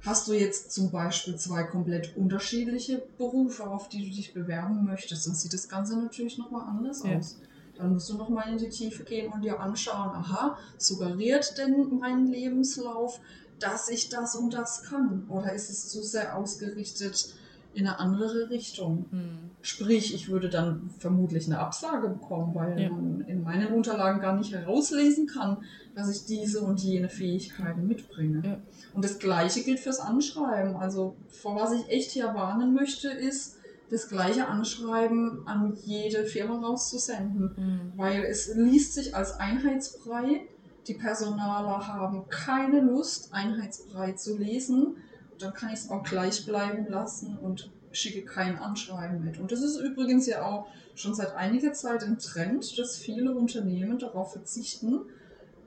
Hast 0.00 0.26
du 0.28 0.32
jetzt 0.32 0.72
zum 0.72 0.90
Beispiel 0.90 1.36
zwei 1.36 1.64
komplett 1.64 2.16
unterschiedliche 2.16 3.02
Berufe, 3.18 3.68
auf 3.68 3.90
die 3.90 4.08
du 4.08 4.16
dich 4.16 4.32
bewerben 4.32 4.86
möchtest, 4.86 5.26
dann 5.26 5.34
sieht 5.34 5.52
das 5.52 5.68
Ganze 5.68 5.98
natürlich 5.98 6.38
nochmal 6.38 6.66
anders 6.66 7.02
ja. 7.04 7.18
aus. 7.18 7.36
Dann 7.76 7.92
musst 7.92 8.08
du 8.08 8.16
nochmal 8.16 8.50
in 8.50 8.56
die 8.56 8.70
Tiefe 8.70 9.04
gehen 9.04 9.30
und 9.30 9.42
dir 9.42 9.60
anschauen, 9.60 10.08
aha, 10.14 10.56
suggeriert 10.78 11.58
denn 11.58 11.98
mein 11.98 12.26
Lebenslauf, 12.26 13.20
dass 13.58 13.88
ich 13.88 14.08
das 14.08 14.34
und 14.36 14.54
das 14.54 14.82
kann? 14.84 15.26
Oder 15.28 15.52
ist 15.52 15.70
es 15.70 15.88
zu 15.88 16.02
sehr 16.02 16.36
ausgerichtet 16.36 17.34
in 17.76 17.86
eine 17.86 17.98
andere 17.98 18.48
Richtung. 18.48 19.04
Mhm. 19.10 19.50
Sprich, 19.60 20.14
ich 20.14 20.30
würde 20.30 20.48
dann 20.48 20.90
vermutlich 20.98 21.46
eine 21.46 21.58
Absage 21.58 22.08
bekommen, 22.08 22.54
weil 22.54 22.80
ja. 22.80 22.88
man 22.88 23.20
in 23.22 23.42
meinen 23.42 23.74
Unterlagen 23.74 24.20
gar 24.20 24.34
nicht 24.34 24.52
herauslesen 24.52 25.26
kann, 25.26 25.58
dass 25.94 26.10
ich 26.10 26.24
diese 26.24 26.62
und 26.62 26.80
jene 26.80 27.10
Fähigkeiten 27.10 27.86
mitbringe. 27.86 28.42
Ja. 28.44 28.58
Und 28.94 29.04
das 29.04 29.18
Gleiche 29.18 29.62
gilt 29.62 29.78
fürs 29.78 30.00
Anschreiben. 30.00 30.76
Also 30.76 31.16
vor 31.28 31.54
was 31.56 31.72
ich 31.72 31.88
echt 31.90 32.12
hier 32.12 32.34
warnen 32.34 32.72
möchte, 32.72 33.08
ist, 33.08 33.56
das 33.90 34.08
gleiche 34.08 34.48
Anschreiben 34.48 35.46
an 35.46 35.76
jede 35.84 36.24
Firma 36.24 36.58
rauszusenden. 36.58 37.52
Mhm. 37.56 37.92
Weil 37.96 38.24
es 38.24 38.54
liest 38.54 38.94
sich 38.94 39.14
als 39.14 39.38
Einheitsbrei 39.38 40.46
die 40.88 40.94
Personaler 40.94 41.86
haben 41.86 42.28
keine 42.28 42.80
Lust, 42.80 43.32
einheitsbrei 43.32 44.12
zu 44.12 44.36
lesen, 44.36 44.96
dann 45.38 45.52
kann 45.52 45.70
ich 45.70 45.80
es 45.80 45.90
auch 45.90 46.02
gleich 46.02 46.46
bleiben 46.46 46.86
lassen 46.88 47.36
und 47.38 47.70
schicke 47.92 48.24
kein 48.24 48.58
Anschreiben 48.58 49.24
mit. 49.24 49.38
Und 49.38 49.52
das 49.52 49.62
ist 49.62 49.78
übrigens 49.78 50.26
ja 50.26 50.44
auch 50.44 50.66
schon 50.94 51.14
seit 51.14 51.34
einiger 51.34 51.72
Zeit 51.72 52.04
ein 52.04 52.18
Trend, 52.18 52.78
dass 52.78 52.96
viele 52.96 53.34
Unternehmen 53.34 53.98
darauf 53.98 54.32
verzichten, 54.32 55.00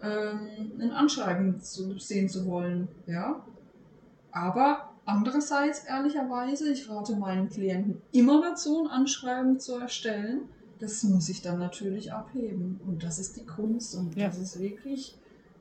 ähm, 0.02 0.72
ein 0.80 0.92
Anschreiben 0.92 1.62
zu 1.62 1.98
sehen 2.00 2.30
zu 2.30 2.46
wollen. 2.46 2.88
Ja? 3.06 3.46
Aber 4.32 4.92
andererseits, 5.06 5.84
ehrlicherweise, 5.86 6.72
ich 6.72 6.90
rate 6.90 7.16
meinen 7.16 7.50
Klienten 7.50 8.02
immer 8.12 8.42
dazu, 8.42 8.84
ein 8.84 8.88
Anschreiben 8.88 9.60
zu 9.60 9.76
erstellen. 9.78 10.50
Das 10.80 11.04
muss 11.04 11.30
ich 11.30 11.42
dann 11.42 11.60
natürlich 11.60 12.12
abheben. 12.14 12.80
Und 12.88 13.04
das 13.04 13.20
ist 13.20 13.36
die 13.38 13.46
Kunst. 13.46 13.96
Und 13.96 14.16
ja. 14.16 14.28
das 14.28 14.38
ist 14.38 14.60
wirklich 14.60 15.16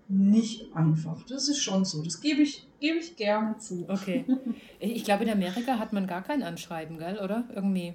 nicht 0.09 0.75
einfach. 0.75 1.23
Das 1.27 1.49
ist 1.49 1.61
schon 1.61 1.85
so. 1.85 2.03
Das 2.03 2.21
gebe 2.21 2.43
ich, 2.43 2.67
gebe 2.81 2.99
ich 2.99 3.17
gerne 3.17 3.59
zu. 3.59 3.85
Okay. 3.89 4.25
Ich 4.81 5.03
glaube, 5.03 5.25
in 5.25 5.31
Amerika 5.31 5.81
hat 5.81 5.93
man 5.93 6.07
gar 6.07 6.23
kein 6.23 6.45
Anschreiben, 6.45 6.99
gell? 6.99 7.19
Oder? 7.19 7.49
Irgendwie. 7.53 7.95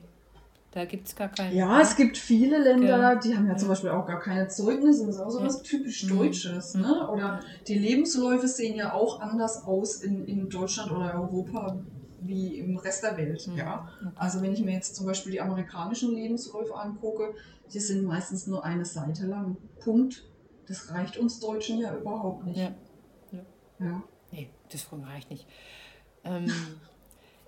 Da 0.71 0.85
gibt 0.85 1.07
es 1.07 1.15
gar 1.15 1.29
keine. 1.29 1.55
Ja, 1.55 1.79
es 1.81 1.95
gibt 1.95 2.17
viele 2.17 2.57
Länder, 2.57 3.15
die 3.15 3.37
haben 3.37 3.45
ja, 3.45 3.53
ja, 3.53 3.57
zum 3.57 3.69
Beispiel 3.69 3.91
auch 3.91 4.07
gar 4.07 4.19
keine 4.19 4.47
Zeugnisse. 4.47 5.05
Das 5.05 5.15
ist 5.15 5.21
auch 5.21 5.29
so 5.29 5.41
was 5.41 5.61
typisch 5.61 6.03
mhm. 6.03 6.17
Deutsches. 6.17 6.73
Mhm. 6.73 6.81
Ne? 6.81 7.09
Oder 7.09 7.39
die 7.67 7.77
Lebensläufe 7.77 8.47
sehen 8.47 8.75
ja 8.75 8.91
auch 8.91 9.21
anders 9.21 9.63
aus 9.65 10.01
in, 10.01 10.25
in 10.25 10.49
Deutschland 10.49 10.91
oder 10.91 11.13
Europa 11.13 11.77
wie 12.25 12.59
im 12.59 12.77
Rest 12.77 13.03
der 13.03 13.17
Welt. 13.17 13.47
Mhm. 13.47 13.57
Ja? 13.57 13.89
Also 14.15 14.41
wenn 14.41 14.53
ich 14.53 14.61
mir 14.61 14.73
jetzt 14.73 14.95
zum 14.95 15.05
Beispiel 15.05 15.31
die 15.31 15.41
amerikanischen 15.41 16.13
Lebensläufe 16.13 16.75
angucke, 16.75 17.35
die 17.73 17.79
sind 17.79 18.03
meistens 18.03 18.47
nur 18.47 18.63
eine 18.63 18.85
Seite 18.85 19.25
lang. 19.27 19.57
Punkt. 19.79 20.23
Das 20.67 20.91
reicht 20.91 21.17
uns 21.17 21.39
Deutschen 21.39 21.79
ja 21.79 21.95
überhaupt 21.95 22.45
nicht. 22.45 22.57
Ja. 22.57 22.73
ja. 23.31 23.39
ja. 23.79 24.03
Nee, 24.31 24.49
das 24.69 24.87
reicht 24.91 25.29
nicht. 25.29 25.47
Ähm, 26.23 26.47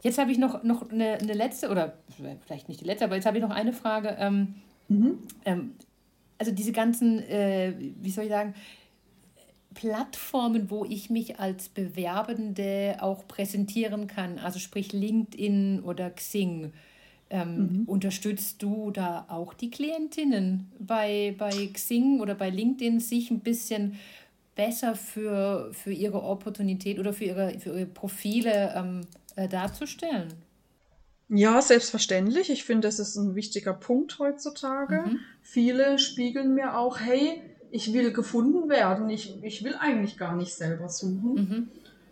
Jetzt 0.06 0.20
habe 0.20 0.32
ich 0.32 0.38
noch, 0.38 0.62
noch 0.62 0.92
eine, 0.92 1.14
eine, 1.14 1.34
letzte, 1.34 1.68
oder 1.68 1.96
vielleicht 2.46 2.70
nicht 2.70 2.80
die 2.80 2.86
letzte, 2.86 3.06
aber 3.06 3.16
jetzt 3.16 3.26
habe 3.26 3.38
ich 3.38 3.44
noch 3.44 3.50
eine 3.50 3.74
Frage. 3.74 4.16
Ähm, 4.20 4.54
mhm. 4.88 5.18
ähm, 5.46 5.72
also 6.38 6.52
diese 6.52 6.72
ganzen, 6.72 7.24
äh, 7.24 7.74
wie 7.80 8.12
soll 8.12 8.26
ich 8.26 8.30
sagen, 8.30 8.54
Plattformen, 9.76 10.72
wo 10.72 10.84
ich 10.86 11.12
mich 11.12 11.40
als 11.40 11.70
Bewerbende 11.70 12.98
auch 13.02 13.28
präsentieren 13.28 14.08
kann, 14.08 14.40
also 14.40 14.58
sprich 14.58 14.92
LinkedIn 14.92 15.82
oder 15.84 16.10
Xing. 16.10 16.74
Ähm, 17.30 17.58
mhm. 17.58 17.84
Unterstützt 17.86 18.64
du 18.64 18.92
da 18.92 19.26
auch 19.30 19.54
die 19.54 19.70
Klientinnen 19.70 20.72
bei, 20.80 21.36
bei 21.38 21.70
Xing 21.72 22.20
oder 22.20 22.34
bei 22.34 22.50
LinkedIn, 22.50 23.00
sich 23.00 23.30
ein 23.30 23.42
bisschen 23.42 24.00
besser 24.56 24.96
für, 24.96 25.72
für 25.74 25.92
ihre 25.92 26.24
Opportunität 26.24 26.98
oder 26.98 27.14
für 27.14 27.26
ihre, 27.26 27.60
für 27.60 27.70
ihre 27.72 27.86
Profile 27.86 28.74
ähm, 28.76 29.02
äh, 29.36 29.48
darzustellen. 29.48 30.34
Ja, 31.28 31.62
selbstverständlich. 31.62 32.50
Ich 32.50 32.64
finde, 32.64 32.88
das 32.88 33.00
ist 33.00 33.16
ein 33.16 33.36
wichtiger 33.36 33.74
Punkt 33.74 34.20
heutzutage. 34.20 35.04
Mhm. 35.08 35.20
Viele 35.42 35.98
spiegeln 35.98 36.54
mir 36.54 36.78
auch, 36.78 37.00
hey, 37.00 37.42
ich 37.72 37.94
will 37.94 38.12
gefunden 38.14 38.70
werden. 38.70 39.10
Ich, 39.10 39.44
ich 39.44 39.64
will 39.64 39.76
eigentlich 39.80 40.18
gar 40.18 40.36
nicht 40.36 40.54
selber 40.54 40.90
suchen. 40.90 41.34
Mhm. 41.34 41.68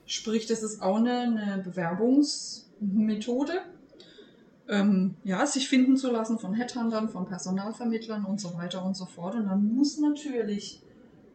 Sprich, 0.05 0.45
das 0.47 0.63
ist 0.63 0.81
auch 0.81 0.97
eine, 0.97 1.21
eine 1.21 1.63
Bewerbungsmethode. 1.63 3.53
Ähm, 4.69 5.15
ja, 5.23 5.45
sich 5.45 5.67
finden 5.67 5.97
zu 5.97 6.09
lassen 6.11 6.39
von 6.39 6.53
Headhuntern, 6.53 7.09
von 7.09 7.25
Personalvermittlern 7.25 8.23
und 8.25 8.39
so 8.39 8.53
weiter 8.55 8.83
und 8.85 8.95
so 8.95 9.05
fort. 9.05 9.35
Und 9.35 9.47
dann 9.47 9.73
muss 9.75 9.99
natürlich 9.99 10.81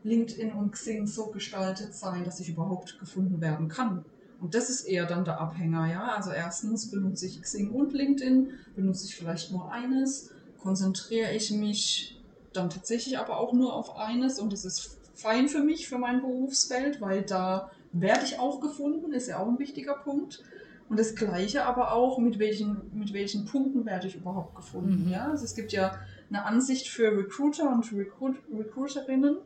LinkedIn 0.03 0.53
und 0.53 0.73
Xing 0.73 1.07
so 1.07 1.27
gestaltet 1.27 1.95
sein, 1.95 2.25
dass 2.25 2.41
ich 2.41 2.49
überhaupt 2.49 2.99
gefunden 2.99 3.41
werden 3.41 3.69
kann. 3.69 4.05
Und 4.41 4.55
das 4.55 4.71
ist 4.71 4.83
eher 4.83 5.07
dann 5.07 5.25
der 5.25 5.41
Abhänger, 5.41 5.91
ja. 5.91 6.15
Also 6.15 6.31
erstens 6.31 6.91
benutze 6.91 7.27
ich 7.27 7.43
Xing 7.43 7.71
und 7.71 7.93
LinkedIn, 7.93 8.51
benutze 8.77 9.07
ich 9.07 9.17
vielleicht 9.17 9.51
nur 9.51 9.73
eines, 9.73 10.31
konzentriere 10.59 11.33
ich 11.33 11.51
mich 11.51 12.18
dann 12.53 12.71
tatsächlich 12.71 13.19
aber 13.19 13.39
auch 13.39 13.53
nur 13.53 13.75
auf 13.75 13.97
eines 13.97 14.39
und 14.39 14.53
das 14.53 14.65
ist 14.65 14.99
fein 15.15 15.49
für 15.49 15.63
mich, 15.63 15.89
für 15.89 15.99
mein 15.99 16.21
Berufsfeld, 16.21 17.01
weil 17.01 17.23
da 17.23 17.71
werde 17.93 18.25
ich 18.25 18.39
auch 18.39 18.61
gefunden, 18.61 19.13
ist 19.13 19.29
ja 19.29 19.39
auch 19.39 19.49
ein 19.49 19.59
wichtiger 19.59 19.95
Punkt. 19.95 20.43
Und 20.89 20.99
das 20.99 21.15
Gleiche 21.15 21.67
aber 21.67 21.93
auch, 21.93 22.19
mit 22.19 22.39
welchen, 22.39 22.91
mit 22.95 23.13
welchen 23.13 23.45
Punkten 23.45 23.85
werde 23.85 24.07
ich 24.07 24.17
überhaupt 24.17 24.55
gefunden. 24.55 25.05
Mhm. 25.05 25.11
Ja? 25.11 25.31
Also 25.31 25.45
es 25.45 25.55
gibt 25.55 25.73
ja 25.73 25.99
eine 26.31 26.45
Ansicht 26.45 26.89
für 26.89 27.17
Recruiter 27.17 27.71
und 27.71 27.93
Recruit 27.93 28.37
Recruiterinnen 28.51 29.39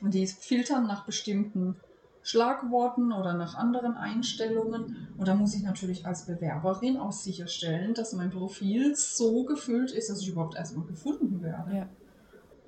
und 0.00 0.14
die 0.14 0.26
filtern 0.26 0.86
nach 0.86 1.04
bestimmten 1.04 1.76
Schlagworten 2.22 3.12
oder 3.12 3.34
nach 3.34 3.54
anderen 3.54 3.94
Einstellungen. 3.94 5.08
Und 5.16 5.28
da 5.28 5.34
muss 5.34 5.54
ich 5.54 5.62
natürlich 5.62 6.06
als 6.06 6.26
Bewerberin 6.26 6.96
auch 6.96 7.12
sicherstellen, 7.12 7.94
dass 7.94 8.12
mein 8.12 8.30
Profil 8.30 8.94
so 8.94 9.44
gefüllt 9.44 9.92
ist, 9.92 10.10
dass 10.10 10.20
ich 10.20 10.28
überhaupt 10.28 10.56
erstmal 10.56 10.86
gefunden 10.86 11.42
werde. 11.42 11.76
Ja. 11.76 11.88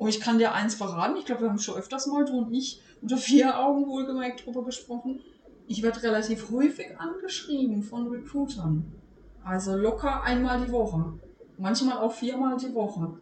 Und 0.02 0.08
ich 0.08 0.20
kann 0.20 0.38
dir 0.38 0.52
eins 0.52 0.74
verraten, 0.74 1.16
ich 1.16 1.26
glaube, 1.26 1.42
wir 1.42 1.48
haben 1.48 1.60
schon 1.60 1.76
öfters 1.76 2.08
mal, 2.08 2.24
du 2.24 2.36
und 2.36 2.52
ich, 2.52 2.82
unter 3.02 3.16
vier 3.16 3.60
Augen 3.60 3.86
wohlgemerkt 3.86 4.44
drüber 4.44 4.64
gesprochen. 4.64 5.20
Ich 5.68 5.80
werde 5.80 6.02
relativ 6.02 6.50
häufig 6.50 6.98
angeschrieben 6.98 7.84
von 7.84 8.08
Recruitern. 8.08 8.84
Also 9.44 9.76
locker 9.76 10.24
einmal 10.24 10.66
die 10.66 10.72
Woche. 10.72 11.04
Manchmal 11.56 11.98
auch 11.98 12.12
viermal 12.12 12.56
die 12.56 12.74
Woche. 12.74 13.16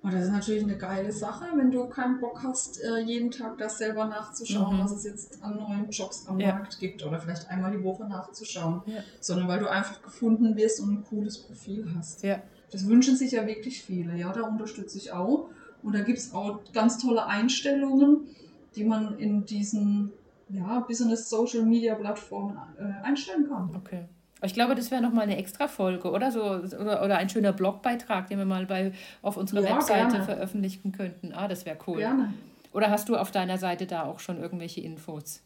Und 0.00 0.14
das 0.14 0.26
ist 0.26 0.30
natürlich 0.30 0.62
eine 0.62 0.78
geile 0.78 1.10
Sache, 1.10 1.46
wenn 1.56 1.72
du 1.72 1.88
keinen 1.88 2.20
Bock 2.20 2.40
hast, 2.44 2.80
äh, 2.80 3.00
jeden 3.00 3.32
Tag 3.32 3.58
das 3.58 3.78
selber 3.78 4.04
nachzuschauen, 4.04 4.76
mhm. 4.76 4.84
was 4.84 4.92
es 4.92 5.02
jetzt 5.02 5.42
an 5.42 5.56
neuen 5.56 5.90
Jobs 5.90 6.28
am 6.28 6.38
ja. 6.38 6.52
Markt 6.52 6.78
gibt 6.78 7.04
oder 7.04 7.18
vielleicht 7.18 7.50
einmal 7.50 7.72
die 7.72 7.82
Woche 7.82 8.06
nachzuschauen, 8.06 8.82
ja. 8.86 9.00
sondern 9.18 9.48
weil 9.48 9.58
du 9.58 9.66
einfach 9.66 10.00
gefunden 10.02 10.54
wirst 10.54 10.80
und 10.80 10.92
ein 10.92 11.04
cooles 11.04 11.38
Profil 11.38 11.92
hast. 11.96 12.22
Ja. 12.22 12.40
Das 12.70 12.86
wünschen 12.86 13.16
sich 13.16 13.32
ja 13.32 13.46
wirklich 13.46 13.82
viele, 13.82 14.16
ja, 14.16 14.32
da 14.32 14.42
unterstütze 14.42 14.98
ich 14.98 15.12
auch. 15.12 15.48
Und 15.82 15.94
da 15.94 16.00
gibt 16.00 16.18
es 16.18 16.34
auch 16.34 16.60
ganz 16.72 16.98
tolle 16.98 17.26
Einstellungen, 17.26 18.26
die 18.74 18.84
man 18.84 19.18
in 19.18 19.44
diesen 19.46 20.12
ja, 20.50 20.80
Business 20.80 21.28
Social 21.28 21.62
Media 21.64 21.94
Plattformen 21.94 22.58
äh, 22.78 23.04
einstellen 23.04 23.48
kann. 23.48 23.70
Okay. 23.76 24.04
Ich 24.42 24.54
glaube, 24.54 24.74
das 24.76 24.90
wäre 24.90 25.02
nochmal 25.02 25.24
eine 25.24 25.36
extra 25.36 25.66
Folge, 25.66 26.10
oder? 26.10 26.30
So, 26.30 26.42
oder, 26.42 27.02
oder 27.04 27.18
ein 27.18 27.28
schöner 27.28 27.52
Blogbeitrag, 27.52 28.28
den 28.28 28.38
wir 28.38 28.44
mal 28.44 28.66
bei, 28.66 28.92
auf 29.20 29.36
unserer 29.36 29.62
ja, 29.62 29.74
Webseite 29.74 30.10
gerne. 30.10 30.24
veröffentlichen 30.24 30.92
könnten. 30.92 31.32
Ah, 31.32 31.48
das 31.48 31.66
wäre 31.66 31.76
cool. 31.86 31.98
Gerne. 31.98 32.32
Oder 32.72 32.90
hast 32.90 33.08
du 33.08 33.16
auf 33.16 33.32
deiner 33.32 33.58
Seite 33.58 33.86
da 33.86 34.04
auch 34.04 34.20
schon 34.20 34.38
irgendwelche 34.38 34.80
Infos? 34.80 35.42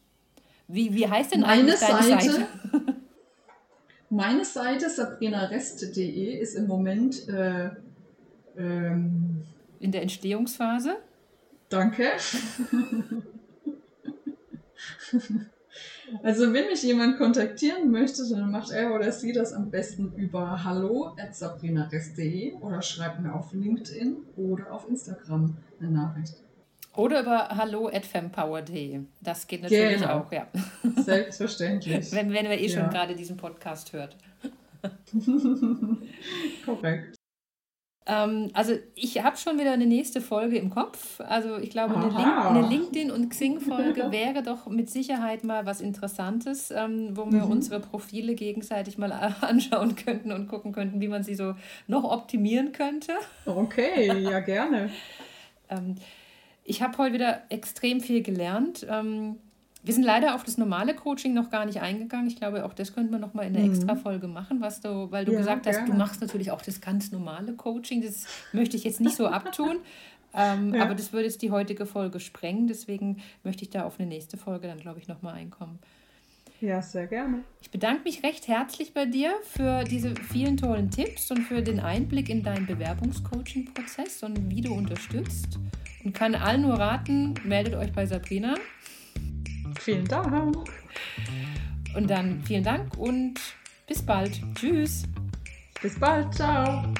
Wie, 0.68 0.92
wie 0.94 1.08
heißt 1.08 1.32
denn 1.32 1.40
meine 1.40 1.62
eigentlich 1.62 1.80
deine 1.80 2.02
Seite? 2.02 2.32
Seite? 2.32 2.46
Meine 4.12 4.44
Seite 4.44 4.90
sabrinarest.de 4.90 6.38
ist 6.38 6.54
im 6.54 6.66
Moment 6.66 7.28
äh, 7.28 7.70
ähm, 8.56 9.42
in 9.80 9.90
der 9.90 10.02
Entstehungsphase. 10.02 10.96
Danke. 11.68 12.04
Also 16.22 16.52
wenn 16.52 16.66
mich 16.66 16.82
jemand 16.82 17.16
kontaktieren 17.16 17.90
möchte, 17.90 18.28
dann 18.28 18.50
macht 18.50 18.70
er 18.70 18.94
oder 18.94 19.10
sie 19.12 19.32
das 19.32 19.54
am 19.54 19.70
besten 19.70 20.12
über 20.16 20.62
hallo@sabrinarest.de 20.62 22.52
oder 22.60 22.82
schreibt 22.82 23.20
mir 23.20 23.34
auf 23.34 23.54
LinkedIn 23.54 24.18
oder 24.36 24.72
auf 24.72 24.86
Instagram 24.88 25.56
eine 25.80 25.90
Nachricht. 25.90 26.41
Oder 26.94 27.22
über 27.22 27.48
hallo@fempower.de. 27.48 29.00
Das 29.20 29.46
geht 29.46 29.62
natürlich 29.62 30.00
genau. 30.00 30.20
auch, 30.20 30.32
ja. 30.32 30.46
Selbstverständlich. 30.96 32.12
wenn, 32.12 32.32
wenn 32.32 32.48
wir 32.48 32.58
eh 32.58 32.66
ja. 32.66 32.80
schon 32.80 32.90
gerade 32.90 33.16
diesen 33.16 33.36
Podcast 33.36 33.92
hört. 33.92 34.16
Korrekt. 36.66 37.16
Ähm, 38.04 38.50
also 38.52 38.74
ich 38.94 39.22
habe 39.22 39.36
schon 39.36 39.58
wieder 39.58 39.72
eine 39.72 39.86
nächste 39.86 40.20
Folge 40.20 40.58
im 40.58 40.70
Kopf. 40.70 41.20
Also 41.20 41.56
ich 41.58 41.70
glaube, 41.70 41.94
eine, 41.96 42.08
Link 42.08 42.18
eine, 42.18 42.66
LinkedIn- 42.66 43.10
und 43.12 43.30
Xing-Folge 43.30 44.10
wäre 44.10 44.42
doch 44.42 44.66
mit 44.66 44.90
Sicherheit 44.90 45.44
mal 45.44 45.66
was 45.66 45.80
Interessantes, 45.80 46.72
ähm, 46.72 47.16
wo 47.16 47.30
wir 47.30 47.44
mhm. 47.44 47.52
unsere 47.52 47.80
Profile 47.80 48.34
gegenseitig 48.34 48.98
mal 48.98 49.12
anschauen 49.40 49.94
könnten 49.94 50.32
und 50.32 50.48
gucken 50.48 50.72
könnten, 50.72 51.00
wie 51.00 51.08
man 51.08 51.22
sie 51.22 51.36
so 51.36 51.54
noch 51.86 52.04
optimieren 52.04 52.72
könnte. 52.72 53.12
Okay, 53.46 54.20
ja 54.20 54.40
gerne. 54.40 54.90
ähm, 55.70 55.94
ich 56.64 56.82
habe 56.82 56.98
heute 56.98 57.14
wieder 57.14 57.42
extrem 57.48 58.00
viel 58.00 58.22
gelernt. 58.22 58.86
Ähm, 58.88 59.36
wir 59.84 59.94
sind 59.94 60.04
leider 60.04 60.36
auf 60.36 60.44
das 60.44 60.58
normale 60.58 60.94
Coaching 60.94 61.34
noch 61.34 61.50
gar 61.50 61.64
nicht 61.64 61.80
eingegangen. 61.80 62.28
Ich 62.28 62.36
glaube, 62.36 62.64
auch 62.64 62.72
das 62.72 62.94
könnten 62.94 63.10
wir 63.10 63.18
noch 63.18 63.34
mal 63.34 63.42
in 63.42 63.56
einer 63.56 63.66
mhm. 63.66 63.72
extra 63.72 63.96
Folge 63.96 64.28
machen, 64.28 64.60
was 64.60 64.80
du, 64.80 65.10
weil 65.10 65.24
du 65.24 65.32
ja, 65.32 65.38
gesagt 65.38 65.66
hast, 65.66 65.88
du 65.88 65.92
machst 65.92 66.20
natürlich 66.20 66.52
auch 66.52 66.62
das 66.62 66.80
ganz 66.80 67.10
normale 67.10 67.54
Coaching. 67.54 68.00
Das 68.00 68.26
möchte 68.52 68.76
ich 68.76 68.84
jetzt 68.84 69.00
nicht 69.00 69.16
so 69.16 69.26
abtun. 69.26 69.78
Ähm, 70.34 70.74
ja. 70.74 70.84
Aber 70.84 70.94
das 70.94 71.12
würde 71.12 71.26
jetzt 71.26 71.42
die 71.42 71.50
heutige 71.50 71.84
Folge 71.84 72.18
sprengen. 72.18 72.66
Deswegen 72.66 73.18
möchte 73.44 73.64
ich 73.64 73.68
da 73.68 73.84
auf 73.84 74.00
eine 74.00 74.08
nächste 74.08 74.38
Folge 74.38 74.66
dann, 74.66 74.78
glaube 74.78 74.98
ich, 74.98 75.06
noch 75.06 75.20
mal 75.20 75.34
einkommen. 75.34 75.78
Ja, 76.62 76.80
sehr 76.80 77.08
gerne. 77.08 77.42
Ich 77.60 77.72
bedanke 77.72 78.04
mich 78.04 78.22
recht 78.22 78.46
herzlich 78.46 78.94
bei 78.94 79.04
dir 79.04 79.34
für 79.42 79.82
diese 79.82 80.14
vielen 80.14 80.56
tollen 80.56 80.92
Tipps 80.92 81.28
und 81.32 81.40
für 81.40 81.60
den 81.60 81.80
Einblick 81.80 82.28
in 82.28 82.44
deinen 82.44 82.66
Bewerbungscoaching-Prozess 82.66 84.22
und 84.22 84.48
wie 84.48 84.60
du 84.60 84.72
unterstützt. 84.72 85.58
Und 86.04 86.14
kann 86.14 86.36
allen 86.36 86.62
nur 86.62 86.74
raten, 86.74 87.34
meldet 87.42 87.74
euch 87.74 87.92
bei 87.92 88.06
Sabrina. 88.06 88.54
Vielen 89.80 90.04
Dank. 90.04 90.56
Und 91.96 92.08
dann 92.08 92.40
vielen 92.44 92.62
Dank 92.62 92.96
und 92.96 93.40
bis 93.88 94.00
bald. 94.00 94.40
Tschüss. 94.54 95.02
Bis 95.82 95.98
bald. 95.98 96.32
Ciao. 96.32 96.94